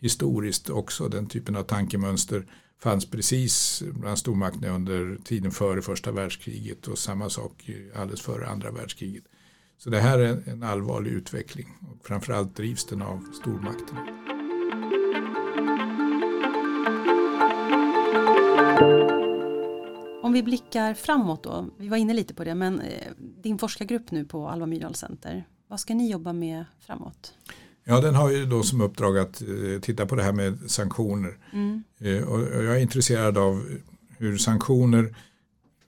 historiskt 0.00 0.70
också, 0.70 1.08
den 1.08 1.26
typen 1.26 1.56
av 1.56 1.62
tankemönster 1.62 2.46
fanns 2.82 3.10
precis 3.10 3.82
bland 3.92 4.18
stormakterna 4.18 4.68
under 4.68 5.18
tiden 5.24 5.50
före 5.50 5.82
första 5.82 6.12
världskriget 6.12 6.88
och 6.88 6.98
samma 6.98 7.30
sak 7.30 7.70
alldeles 7.94 8.20
före 8.20 8.46
andra 8.46 8.70
världskriget. 8.70 9.24
Så 9.82 9.90
det 9.90 10.00
här 10.00 10.18
är 10.18 10.42
en 10.46 10.62
allvarlig 10.62 11.10
utveckling 11.10 11.66
och 11.90 12.06
framförallt 12.06 12.56
drivs 12.56 12.84
den 12.84 13.02
av 13.02 13.24
stormakterna. 13.32 14.00
Om 20.22 20.32
vi 20.32 20.42
blickar 20.42 20.94
framåt 20.94 21.44
då, 21.44 21.68
vi 21.78 21.88
var 21.88 21.96
inne 21.96 22.14
lite 22.14 22.34
på 22.34 22.44
det, 22.44 22.54
men 22.54 22.80
eh, 22.80 23.12
din 23.42 23.58
forskargrupp 23.58 24.10
nu 24.10 24.24
på 24.24 24.48
Alva 24.48 24.66
Myrdal 24.66 24.94
Center, 24.94 25.44
vad 25.68 25.80
ska 25.80 25.94
ni 25.94 26.10
jobba 26.10 26.32
med 26.32 26.64
framåt? 26.80 27.34
Ja, 27.84 28.00
den 28.00 28.14
har 28.14 28.30
ju 28.30 28.46
då 28.46 28.62
som 28.62 28.80
uppdrag 28.80 29.18
att 29.18 29.42
eh, 29.42 29.80
titta 29.80 30.06
på 30.06 30.14
det 30.14 30.22
här 30.22 30.32
med 30.32 30.70
sanktioner. 30.70 31.38
Mm. 31.52 31.82
Eh, 31.98 32.22
och 32.22 32.40
jag 32.40 32.76
är 32.76 32.80
intresserad 32.80 33.38
av 33.38 33.78
hur 34.18 34.38
sanktioner 34.38 35.14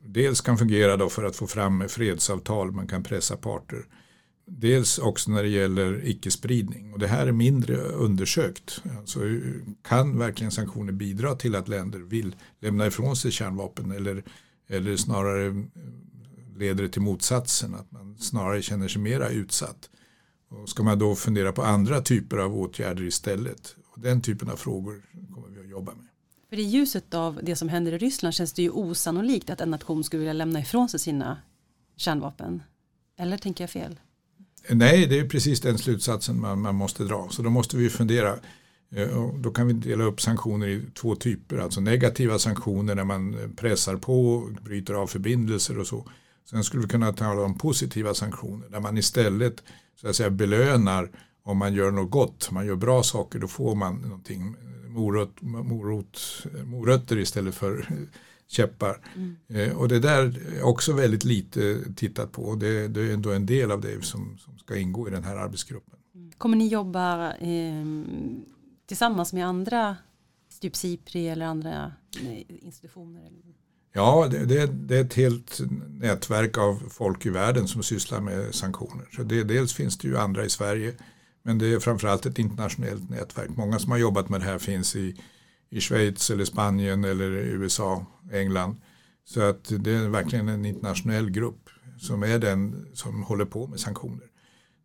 dels 0.05 0.41
kan 0.41 0.59
fungera 0.59 0.97
då 0.97 1.09
för 1.09 1.25
att 1.25 1.37
få 1.37 1.47
fram 1.47 1.89
fredsavtal, 1.89 2.73
man 2.73 2.87
kan 2.87 3.03
pressa 3.03 3.37
parter. 3.37 3.87
Dels 4.47 4.99
också 4.99 5.31
när 5.31 5.43
det 5.43 5.49
gäller 5.49 6.09
icke-spridning 6.09 6.93
och 6.93 6.99
det 6.99 7.07
här 7.07 7.27
är 7.27 7.33
mindre 7.33 7.77
undersökt. 7.77 8.83
Alltså, 8.99 9.21
kan 9.83 10.19
verkligen 10.19 10.51
sanktioner 10.51 10.93
bidra 10.93 11.35
till 11.35 11.55
att 11.55 11.69
länder 11.69 11.99
vill 11.99 12.37
lämna 12.61 12.87
ifrån 12.87 13.17
sig 13.17 13.31
kärnvapen 13.31 13.91
eller, 13.91 14.25
eller 14.69 14.97
snarare 14.97 15.65
leder 16.57 16.83
det 16.83 16.89
till 16.89 17.03
motsatsen, 17.03 17.75
att 17.75 17.93
man 17.93 18.17
snarare 18.19 18.63
känner 18.63 18.89
sig 18.89 19.03
mera 19.03 19.29
utsatt. 19.29 19.91
Och 20.49 20.69
ska 20.69 20.83
man 20.83 20.99
då 20.99 21.15
fundera 21.15 21.53
på 21.53 21.63
andra 21.63 22.01
typer 22.01 22.37
av 22.37 22.59
åtgärder 22.59 23.03
istället? 23.03 23.77
Och 23.93 24.01
den 24.01 24.21
typen 24.21 24.51
av 24.51 24.57
frågor 24.57 25.03
kommer 25.35 25.49
vi 25.49 25.61
att 25.61 25.69
jobba 25.69 25.93
med. 25.95 26.04
För 26.49 26.59
i 26.59 26.63
ljuset 26.63 27.15
av 27.15 27.41
det 27.43 27.57
som 27.57 27.69
händer 27.69 27.93
i 27.93 27.99
Ryssland 27.99 28.35
känns 28.35 28.53
det 28.53 28.63
ju 28.63 28.71
osannolikt 28.71 29.51
att 29.51 29.61
en 29.61 29.71
nation 29.71 30.05
skulle 30.05 30.21
vilja 30.21 30.33
lämna 30.33 30.61
ifrån 30.61 30.89
sig 30.89 31.01
sina 31.01 31.39
kärnvapen. 31.97 32.63
Eller 33.19 33.39
tänker 33.39 33.65
jag 33.65 33.71
fel? 33.71 34.01
Nej, 34.71 35.07
det 35.07 35.19
är 35.19 35.29
precis 35.29 35.61
den 35.61 35.79
slutsatsen 35.79 36.41
man, 36.41 36.61
man 36.61 36.75
måste 36.75 37.05
dra. 37.05 37.29
Så 37.31 37.43
då 37.43 37.51
måste 37.51 37.77
vi 37.77 37.91
fundera. 37.91 38.39
Eh, 38.95 39.35
då 39.35 39.51
kan 39.51 39.67
vi 39.67 39.73
dela 39.73 40.05
upp 40.05 40.21
sanktioner 40.21 40.67
i 40.67 40.83
två 40.95 41.17
typer. 41.17 41.59
Alltså 41.59 41.81
negativa 41.81 42.39
sanktioner 42.39 42.95
när 42.95 43.05
man 43.05 43.35
eh, 43.35 43.51
pressar 43.57 43.97
på, 43.97 44.49
bryter 44.63 44.95
av 44.95 45.07
förbindelser 45.07 45.79
och 45.79 45.87
så. 45.87 46.09
Sen 46.51 46.65
skulle 46.65 46.83
vi 46.83 46.89
kunna 46.89 47.13
tala 47.13 47.43
om 47.43 47.59
positiva 47.59 48.15
sanktioner 48.15 48.69
där 48.69 48.81
man 48.81 48.99
istället 48.99 49.63
så 50.01 50.09
att 50.09 50.17
säga, 50.17 50.31
belönar 50.31 51.11
om 51.45 51.59
man 51.59 51.75
gör 51.75 51.91
något 51.91 52.11
gott. 52.11 52.51
Man 52.51 52.67
gör 52.67 52.77
bra 52.77 53.03
saker 53.03 53.39
då 53.39 53.49
får 53.49 53.75
man 53.75 53.97
någonting. 53.97 54.57
Morot, 54.89 55.43
morot, 55.43 56.47
morötter 56.65 57.19
istället 57.19 57.55
för 57.55 57.89
käppar. 58.47 59.01
Mm. 59.17 59.37
Eh, 59.49 59.77
och 59.77 59.89
det 59.89 59.99
där 59.99 60.41
är 60.57 60.63
också 60.63 60.93
väldigt 60.93 61.25
lite 61.25 61.81
tittat 61.97 62.33
på. 62.33 62.55
Det, 62.55 62.89
det, 62.89 63.01
är 63.01 63.15
ändå 63.15 63.33
en 63.33 63.47
del 63.47 63.71
av 63.71 63.81
det 63.81 64.05
som, 64.05 64.39
som 64.39 64.59
ska 64.59 64.77
ingå 64.77 65.09
i 65.09 65.11
den 65.11 65.25
här 65.25 65.37
arbetsgruppen. 65.37 65.99
Mm. 66.15 66.33
Kommer 66.39 66.57
ni 66.57 66.69
jobba 66.69 67.33
eh, 67.33 67.85
tillsammans 68.87 69.33
med 69.33 69.47
andra, 69.47 69.97
typ 70.61 70.77
SIPRI 70.77 71.29
eller 71.29 71.47
andra 71.47 71.93
institutioner? 72.49 73.31
Ja, 73.93 74.29
det, 74.31 74.45
det, 74.45 74.67
det, 74.67 74.97
är 74.97 75.05
ett 75.05 75.15
helt 75.15 75.61
nätverk 75.89 76.59
av 76.59 76.83
folk 76.91 77.27
i 77.27 77.31
världen 77.31 77.69
som 77.69 77.83
sysslar 77.83 78.21
med 78.21 78.55
sanktioner. 78.55 79.09
Så 79.17 79.23
det, 79.23 79.45
dels 79.45 79.73
finns 79.73 79.99
det 79.99 80.09
ju 80.09 80.19
andra 80.19 80.45
i 80.45 80.51
Sverige 80.51 80.95
men 81.45 81.59
det 81.59 81.67
är 81.67 81.81
framförallt 81.81 82.27
ett 82.27 82.39
internationellt 82.39 83.11
nätverk. 83.11 83.51
Många 83.57 83.79
som 83.79 83.91
har 83.91 83.99
jobbat 83.99 84.29
med 84.29 84.41
det 84.41 84.45
här 84.45 84.59
finns 84.59 84.97
i 84.97 85.17
i 85.75 85.81
Schweiz 85.81 86.31
eller 86.31 86.45
Spanien 86.45 87.05
eller 87.05 87.31
USA, 87.33 88.07
England. 88.33 88.77
Så 89.25 89.41
att 89.41 89.73
det 89.79 89.91
är 89.91 90.09
verkligen 90.09 90.49
en 90.49 90.65
internationell 90.65 91.31
grupp 91.31 91.71
som 91.99 92.23
är 92.23 92.39
den 92.39 92.87
som 92.95 93.23
håller 93.23 93.45
på 93.45 93.67
med 93.67 93.81
sanktioner. 93.81 94.27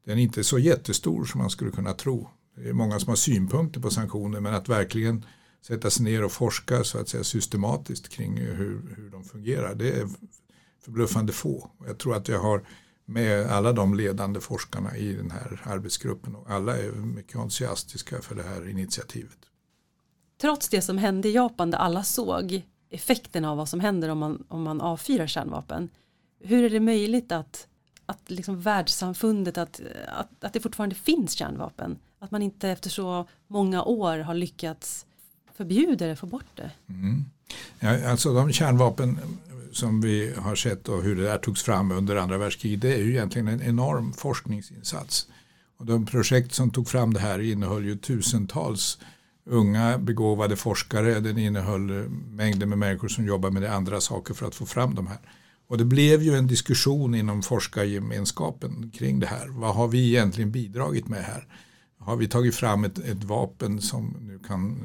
Den 0.05 0.17
är 0.17 0.23
inte 0.23 0.43
så 0.43 0.59
jättestor 0.59 1.25
som 1.25 1.41
man 1.41 1.49
skulle 1.49 1.71
kunna 1.71 1.93
tro. 1.93 2.29
Det 2.55 2.69
är 2.69 2.73
många 2.73 2.99
som 2.99 3.09
har 3.09 3.15
synpunkter 3.15 3.81
på 3.81 3.89
sanktioner 3.89 4.39
men 4.39 4.53
att 4.53 4.69
verkligen 4.69 5.25
sätta 5.67 5.89
sig 5.89 6.05
ner 6.05 6.23
och 6.23 6.31
forska 6.31 6.83
så 6.83 6.97
att 6.97 7.09
säga 7.09 7.23
systematiskt 7.23 8.09
kring 8.09 8.37
hur, 8.37 8.95
hur 8.97 9.09
de 9.09 9.23
fungerar 9.23 9.75
det 9.75 9.91
är 9.91 10.09
förbluffande 10.85 11.33
få. 11.33 11.71
Jag 11.87 11.97
tror 11.97 12.15
att 12.15 12.27
jag 12.27 12.39
har 12.39 12.65
med 13.09 13.51
alla 13.51 13.73
de 13.73 13.93
ledande 13.93 14.39
forskarna 14.39 14.97
i 14.97 15.13
den 15.13 15.31
här 15.31 15.61
arbetsgruppen 15.65 16.35
och 16.35 16.49
alla 16.49 16.77
är 16.77 16.91
mycket 16.91 17.35
entusiastiska 17.35 18.21
för 18.21 18.35
det 18.35 18.43
här 18.43 18.69
initiativet 18.69 19.39
trots 20.41 20.69
det 20.69 20.81
som 20.81 20.97
hände 20.97 21.27
i 21.29 21.31
Japan 21.31 21.71
där 21.71 21.77
alla 21.77 22.03
såg 22.03 22.61
effekten 22.89 23.45
av 23.45 23.57
vad 23.57 23.69
som 23.69 23.79
händer 23.79 24.09
om 24.09 24.17
man, 24.17 24.43
om 24.47 24.63
man 24.63 24.81
avfyrar 24.81 25.27
kärnvapen. 25.27 25.89
Hur 26.39 26.63
är 26.63 26.69
det 26.69 26.79
möjligt 26.79 27.31
att, 27.31 27.67
att 28.05 28.29
liksom 28.29 28.61
världssamfundet, 28.61 29.57
att, 29.57 29.81
att, 30.07 30.43
att 30.43 30.53
det 30.53 30.59
fortfarande 30.59 30.95
finns 30.95 31.33
kärnvapen? 31.33 31.97
Att 32.19 32.31
man 32.31 32.41
inte 32.41 32.69
efter 32.69 32.89
så 32.89 33.27
många 33.47 33.83
år 33.83 34.17
har 34.17 34.33
lyckats 34.33 35.05
förbjuda 35.53 36.07
det, 36.07 36.15
få 36.15 36.25
bort 36.25 36.55
det? 36.55 36.71
Mm. 36.87 37.25
Ja, 37.79 38.09
alltså 38.09 38.33
de 38.33 38.51
kärnvapen 38.51 39.19
som 39.71 40.01
vi 40.01 40.33
har 40.37 40.55
sett 40.55 40.89
och 40.89 41.03
hur 41.03 41.15
det 41.15 41.23
där 41.23 41.37
togs 41.37 41.63
fram 41.63 41.91
under 41.91 42.15
andra 42.15 42.37
världskriget 42.37 42.81
det 42.81 42.93
är 42.93 42.97
ju 42.97 43.09
egentligen 43.09 43.47
en 43.47 43.61
enorm 43.61 44.13
forskningsinsats. 44.13 45.27
Och 45.77 45.85
de 45.85 46.05
projekt 46.05 46.53
som 46.53 46.69
tog 46.69 46.87
fram 46.87 47.13
det 47.13 47.19
här 47.19 47.39
innehöll 47.39 47.85
ju 47.85 47.97
tusentals 47.97 48.97
unga 49.45 49.97
begåvade 49.97 50.55
forskare. 50.55 51.19
Den 51.19 51.37
innehöll 51.37 52.09
mängder 52.29 52.65
med 52.65 52.77
människor 52.77 53.07
som 53.07 53.25
jobbar 53.25 53.49
med 53.49 53.63
andra 53.63 54.01
saker 54.01 54.33
för 54.33 54.47
att 54.47 54.55
få 54.55 54.65
fram 54.65 54.95
de 54.95 55.07
här. 55.07 55.19
Och 55.67 55.77
det 55.77 55.85
blev 55.85 56.23
ju 56.23 56.35
en 56.35 56.47
diskussion 56.47 57.15
inom 57.15 57.41
forskargemenskapen 57.41 58.91
kring 58.97 59.19
det 59.19 59.27
här. 59.27 59.47
Vad 59.47 59.75
har 59.75 59.87
vi 59.87 60.07
egentligen 60.07 60.51
bidragit 60.51 61.07
med 61.07 61.23
här? 61.23 61.47
Har 61.99 62.15
vi 62.15 62.27
tagit 62.27 62.55
fram 62.55 62.83
ett, 62.83 62.99
ett 62.99 63.23
vapen 63.23 63.81
som 63.81 64.17
nu 64.19 64.39
kan 64.47 64.83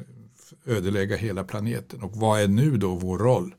ödelägga 0.66 1.16
hela 1.16 1.44
planeten? 1.44 2.02
Och 2.02 2.16
vad 2.16 2.40
är 2.40 2.48
nu 2.48 2.76
då 2.76 2.94
vår 2.94 3.18
roll? 3.18 3.54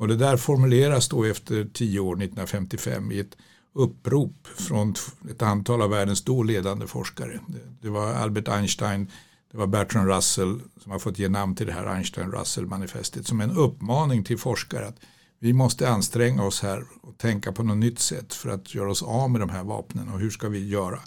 Och 0.00 0.08
det 0.08 0.16
där 0.16 0.36
formuleras 0.36 1.08
då 1.08 1.24
efter 1.24 1.64
tio 1.64 2.00
år, 2.00 2.12
1955, 2.12 3.12
i 3.12 3.20
ett 3.20 3.36
upprop 3.72 4.46
från 4.46 4.94
ett 5.30 5.42
antal 5.42 5.82
av 5.82 5.90
världens 5.90 6.24
då 6.24 6.42
ledande 6.42 6.86
forskare. 6.86 7.40
Det 7.82 7.88
var 7.88 8.14
Albert 8.14 8.48
Einstein, 8.48 9.10
det 9.50 9.58
var 9.58 9.66
Bertrand 9.66 10.08
Russell 10.08 10.60
som 10.82 10.92
har 10.92 10.98
fått 10.98 11.18
ge 11.18 11.28
namn 11.28 11.54
till 11.54 11.66
det 11.66 11.72
här 11.72 11.86
Einstein-Russell-manifestet 11.86 13.26
som 13.26 13.40
en 13.40 13.50
uppmaning 13.50 14.24
till 14.24 14.38
forskare 14.38 14.86
att 14.86 15.00
vi 15.38 15.52
måste 15.52 15.90
anstränga 15.90 16.44
oss 16.44 16.62
här 16.62 16.84
och 17.02 17.18
tänka 17.18 17.52
på 17.52 17.62
något 17.62 17.76
nytt 17.76 17.98
sätt 17.98 18.34
för 18.34 18.50
att 18.50 18.74
göra 18.74 18.90
oss 18.90 19.02
av 19.02 19.30
med 19.30 19.40
de 19.40 19.50
här 19.50 19.64
vapnen 19.64 20.08
och 20.08 20.20
hur 20.20 20.30
ska 20.30 20.48
vi 20.48 20.68
göra? 20.68 21.00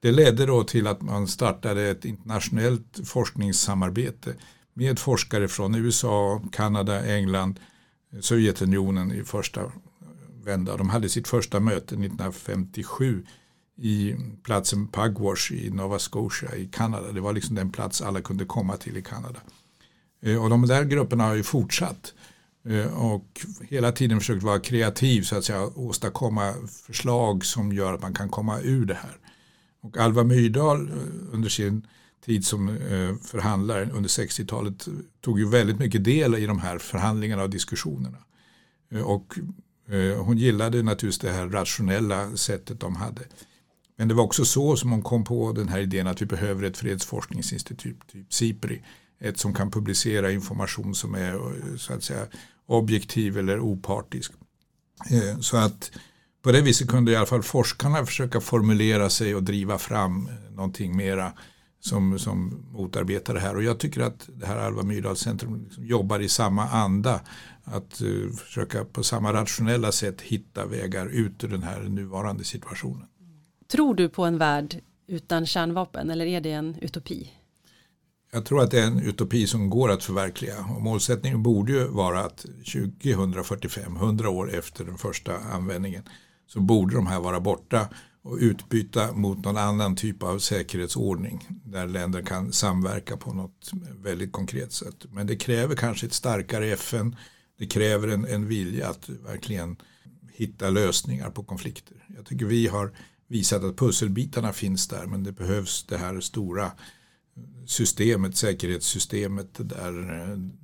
Det 0.00 0.12
ledde 0.12 0.46
då 0.46 0.64
till 0.64 0.86
att 0.86 1.02
man 1.02 1.28
startade 1.28 1.82
ett 1.82 2.04
internationellt 2.04 3.00
forskningssamarbete 3.04 4.34
med 4.74 4.98
forskare 4.98 5.48
från 5.48 5.74
USA, 5.74 6.42
Kanada, 6.52 7.06
England, 7.06 7.60
Sovjetunionen 8.20 9.12
i 9.12 9.24
första 9.24 9.72
vända. 10.44 10.76
De 10.76 10.90
hade 10.90 11.08
sitt 11.08 11.28
första 11.28 11.60
möte 11.60 11.94
1957 11.94 13.26
i 13.76 14.16
platsen 14.42 14.88
Pugwash 14.88 15.52
i 15.52 15.70
Nova 15.70 15.98
Scotia 15.98 16.56
i 16.56 16.66
Kanada. 16.66 17.12
Det 17.12 17.20
var 17.20 17.32
liksom 17.32 17.54
den 17.54 17.72
plats 17.72 18.02
alla 18.02 18.20
kunde 18.20 18.44
komma 18.44 18.76
till 18.76 18.96
i 18.96 19.02
Kanada. 19.02 19.40
Eh, 20.22 20.42
och 20.42 20.50
de 20.50 20.66
där 20.66 20.84
grupperna 20.84 21.24
har 21.24 21.34
ju 21.34 21.42
fortsatt 21.42 22.14
eh, 22.68 22.98
och 22.98 23.40
hela 23.68 23.92
tiden 23.92 24.20
försökt 24.20 24.42
vara 24.42 24.60
kreativ 24.60 25.22
så 25.22 25.36
att 25.36 25.44
säga 25.44 25.66
åstadkomma 25.74 26.54
förslag 26.86 27.44
som 27.44 27.72
gör 27.72 27.94
att 27.94 28.02
man 28.02 28.14
kan 28.14 28.28
komma 28.28 28.60
ur 28.60 28.86
det 28.86 28.94
här. 28.94 29.16
Och 29.80 29.96
Alva 29.96 30.24
Myrdal 30.24 30.88
eh, 30.88 30.94
under 31.32 31.48
sin 31.48 31.86
tid 32.24 32.46
som 32.46 32.68
eh, 32.68 33.14
förhandlare 33.22 33.90
under 33.92 34.08
60-talet 34.08 34.88
tog 35.20 35.38
ju 35.38 35.48
väldigt 35.48 35.78
mycket 35.78 36.04
del 36.04 36.34
i 36.34 36.46
de 36.46 36.58
här 36.58 36.78
förhandlingarna 36.78 37.42
och 37.42 37.50
diskussionerna. 37.50 38.18
Eh, 38.92 39.02
och 39.02 39.38
eh, 39.88 40.24
hon 40.24 40.38
gillade 40.38 40.82
naturligtvis 40.82 41.18
det 41.18 41.36
här 41.36 41.48
rationella 41.48 42.36
sättet 42.36 42.80
de 42.80 42.96
hade. 42.96 43.22
Men 43.96 44.08
det 44.08 44.14
var 44.14 44.24
också 44.24 44.44
så 44.44 44.76
som 44.76 44.90
hon 44.90 45.02
kom 45.02 45.24
på 45.24 45.52
den 45.52 45.68
här 45.68 45.78
idén 45.78 46.06
att 46.06 46.22
vi 46.22 46.26
behöver 46.26 46.62
ett 46.62 46.76
fredsforskningsinstitut, 46.76 48.06
typ 48.12 48.32
SIPRI. 48.32 48.82
ett 49.20 49.38
som 49.38 49.54
kan 49.54 49.70
publicera 49.70 50.32
information 50.32 50.94
som 50.94 51.14
är 51.14 51.38
så 51.76 51.92
att 51.92 52.02
säga 52.02 52.26
objektiv 52.66 53.38
eller 53.38 53.60
opartisk. 53.60 54.32
Så 55.40 55.56
att 55.56 55.90
på 56.42 56.52
det 56.52 56.60
viset 56.60 56.88
kunde 56.88 57.12
i 57.12 57.16
alla 57.16 57.26
fall 57.26 57.42
forskarna 57.42 58.06
försöka 58.06 58.40
formulera 58.40 59.10
sig 59.10 59.34
och 59.34 59.42
driva 59.42 59.78
fram 59.78 60.30
någonting 60.50 60.96
mera 60.96 61.32
som, 61.80 62.18
som 62.18 62.64
motarbetar 62.72 63.34
det 63.34 63.40
här. 63.40 63.56
Och 63.56 63.62
jag 63.62 63.78
tycker 63.78 64.00
att 64.00 64.28
det 64.34 64.46
här 64.46 64.56
Alva 64.56 64.82
Myrdal 64.82 65.16
Centrum 65.16 65.64
liksom 65.64 65.86
jobbar 65.86 66.20
i 66.20 66.28
samma 66.28 66.68
anda. 66.68 67.20
Att 67.64 68.02
uh, 68.02 68.32
försöka 68.32 68.84
på 68.84 69.02
samma 69.02 69.32
rationella 69.32 69.92
sätt 69.92 70.20
hitta 70.20 70.66
vägar 70.66 71.06
ut 71.06 71.44
ur 71.44 71.48
den 71.48 71.62
här 71.62 71.80
nuvarande 71.82 72.44
situationen. 72.44 73.06
Tror 73.70 73.94
du 73.94 74.08
på 74.08 74.24
en 74.24 74.38
värld 74.38 74.80
utan 75.06 75.46
kärnvapen 75.46 76.10
eller 76.10 76.26
är 76.26 76.40
det 76.40 76.52
en 76.52 76.76
utopi? 76.80 77.30
Jag 78.32 78.44
tror 78.44 78.62
att 78.62 78.70
det 78.70 78.80
är 78.80 78.86
en 78.86 79.02
utopi 79.02 79.46
som 79.46 79.70
går 79.70 79.90
att 79.90 80.04
förverkliga. 80.04 80.66
Och 80.76 80.82
målsättningen 80.82 81.42
borde 81.42 81.72
ju 81.72 81.88
vara 81.88 82.20
att 82.20 82.38
2045, 82.38 83.96
100 83.96 84.30
år 84.30 84.54
efter 84.54 84.84
den 84.84 84.98
första 84.98 85.38
användningen, 85.38 86.02
så 86.46 86.60
borde 86.60 86.94
de 86.94 87.06
här 87.06 87.20
vara 87.20 87.40
borta 87.40 87.88
och 88.22 88.38
utbyta 88.40 89.12
mot 89.12 89.44
någon 89.44 89.56
annan 89.56 89.96
typ 89.96 90.22
av 90.22 90.38
säkerhetsordning 90.38 91.46
där 91.64 91.86
länder 91.86 92.22
kan 92.22 92.52
samverka 92.52 93.16
på 93.16 93.32
något 93.32 93.70
väldigt 94.02 94.32
konkret 94.32 94.72
sätt. 94.72 95.06
Men 95.10 95.26
det 95.26 95.36
kräver 95.36 95.76
kanske 95.76 96.06
ett 96.06 96.12
starkare 96.12 96.66
FN. 96.66 97.16
Det 97.58 97.66
kräver 97.66 98.08
en, 98.08 98.24
en 98.24 98.46
vilja 98.46 98.88
att 98.88 99.08
verkligen 99.08 99.76
hitta 100.32 100.70
lösningar 100.70 101.30
på 101.30 101.44
konflikter. 101.44 102.04
Jag 102.16 102.26
tycker 102.26 102.46
vi 102.46 102.66
har 102.66 102.92
visat 103.28 103.64
att 103.64 103.76
pusselbitarna 103.76 104.52
finns 104.52 104.88
där 104.88 105.06
men 105.06 105.24
det 105.24 105.32
behövs 105.32 105.84
det 105.88 105.98
här 105.98 106.20
stora 106.20 106.72
systemet, 107.66 108.36
säkerhetssystemet 108.36 109.48
där, 109.54 109.92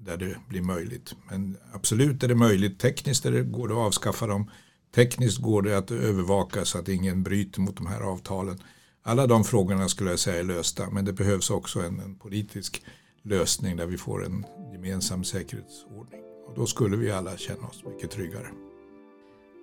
där 0.04 0.16
det 0.16 0.36
blir 0.48 0.62
möjligt. 0.62 1.14
Men 1.30 1.56
absolut 1.72 2.22
är 2.22 2.28
det 2.28 2.34
möjligt, 2.34 2.78
tekniskt 2.78 3.26
är 3.26 3.32
det, 3.32 3.42
går 3.42 3.68
det 3.68 3.74
att 3.74 3.80
avskaffa 3.80 4.26
dem 4.26 4.50
Tekniskt 4.94 5.38
går 5.38 5.62
det 5.62 5.78
att 5.78 5.90
övervaka 5.90 6.64
så 6.64 6.78
att 6.78 6.88
ingen 6.88 7.22
bryter 7.22 7.60
mot 7.60 7.76
de 7.76 7.86
här 7.86 8.00
avtalen. 8.00 8.58
Alla 9.02 9.26
de 9.26 9.44
frågorna 9.44 9.88
skulle 9.88 10.10
jag 10.10 10.18
säga 10.18 10.40
är 10.40 10.44
lösta 10.44 10.90
men 10.90 11.04
det 11.04 11.12
behövs 11.12 11.50
också 11.50 11.80
en, 11.80 12.00
en 12.00 12.14
politisk 12.14 12.82
lösning 13.22 13.76
där 13.76 13.86
vi 13.86 13.96
får 13.96 14.24
en 14.24 14.46
gemensam 14.72 15.24
säkerhetsordning. 15.24 16.20
Och 16.46 16.54
då 16.56 16.66
skulle 16.66 16.96
vi 16.96 17.10
alla 17.10 17.36
känna 17.36 17.66
oss 17.66 17.84
mycket 17.84 18.10
tryggare. 18.10 18.48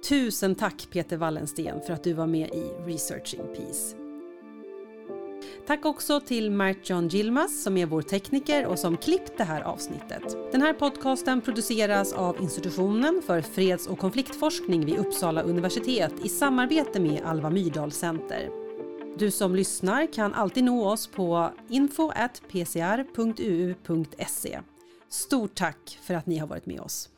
Tusen 0.09 0.55
tack 0.55 0.87
Peter 0.91 1.17
Wallensten 1.17 1.81
för 1.81 1.93
att 1.93 2.03
du 2.03 2.13
var 2.13 2.27
med 2.27 2.49
i 2.49 2.63
Researching 2.85 3.41
Peace. 3.55 4.00
Tack 5.67 5.86
också 5.86 6.19
till 6.19 6.51
Mert 6.51 6.89
John 6.89 7.08
Gilmas 7.08 7.63
som 7.63 7.77
är 7.77 7.86
vår 7.86 8.01
tekniker 8.01 8.65
och 8.65 8.80
som 8.80 8.97
klippt 8.97 9.38
det 9.38 9.43
här 9.43 9.62
avsnittet. 9.62 10.38
Den 10.51 10.62
här 10.62 10.73
podcasten 10.73 11.41
produceras 11.41 12.13
av 12.13 12.41
Institutionen 12.41 13.21
för 13.25 13.41
freds 13.41 13.88
och 13.88 13.99
konfliktforskning 13.99 14.86
vid 14.86 14.97
Uppsala 14.97 15.41
universitet 15.41 16.13
i 16.23 16.30
samarbete 16.30 16.99
med 16.99 17.21
Alva 17.25 17.49
Myrdal 17.49 17.91
Center. 17.91 18.49
Du 19.17 19.32
som 19.32 19.56
lyssnar 19.56 20.13
kan 20.13 20.34
alltid 20.34 20.63
nå 20.63 20.89
oss 20.89 21.08
på 21.08 21.51
info.pcr.uu.se. 21.69 22.19
Stort 25.10 25.56
tack 25.56 25.99
för 26.01 26.13
att 26.13 26.25
ni 26.25 26.38
har 26.38 26.47
varit 26.47 26.65
med 26.65 26.80
oss. 26.80 27.10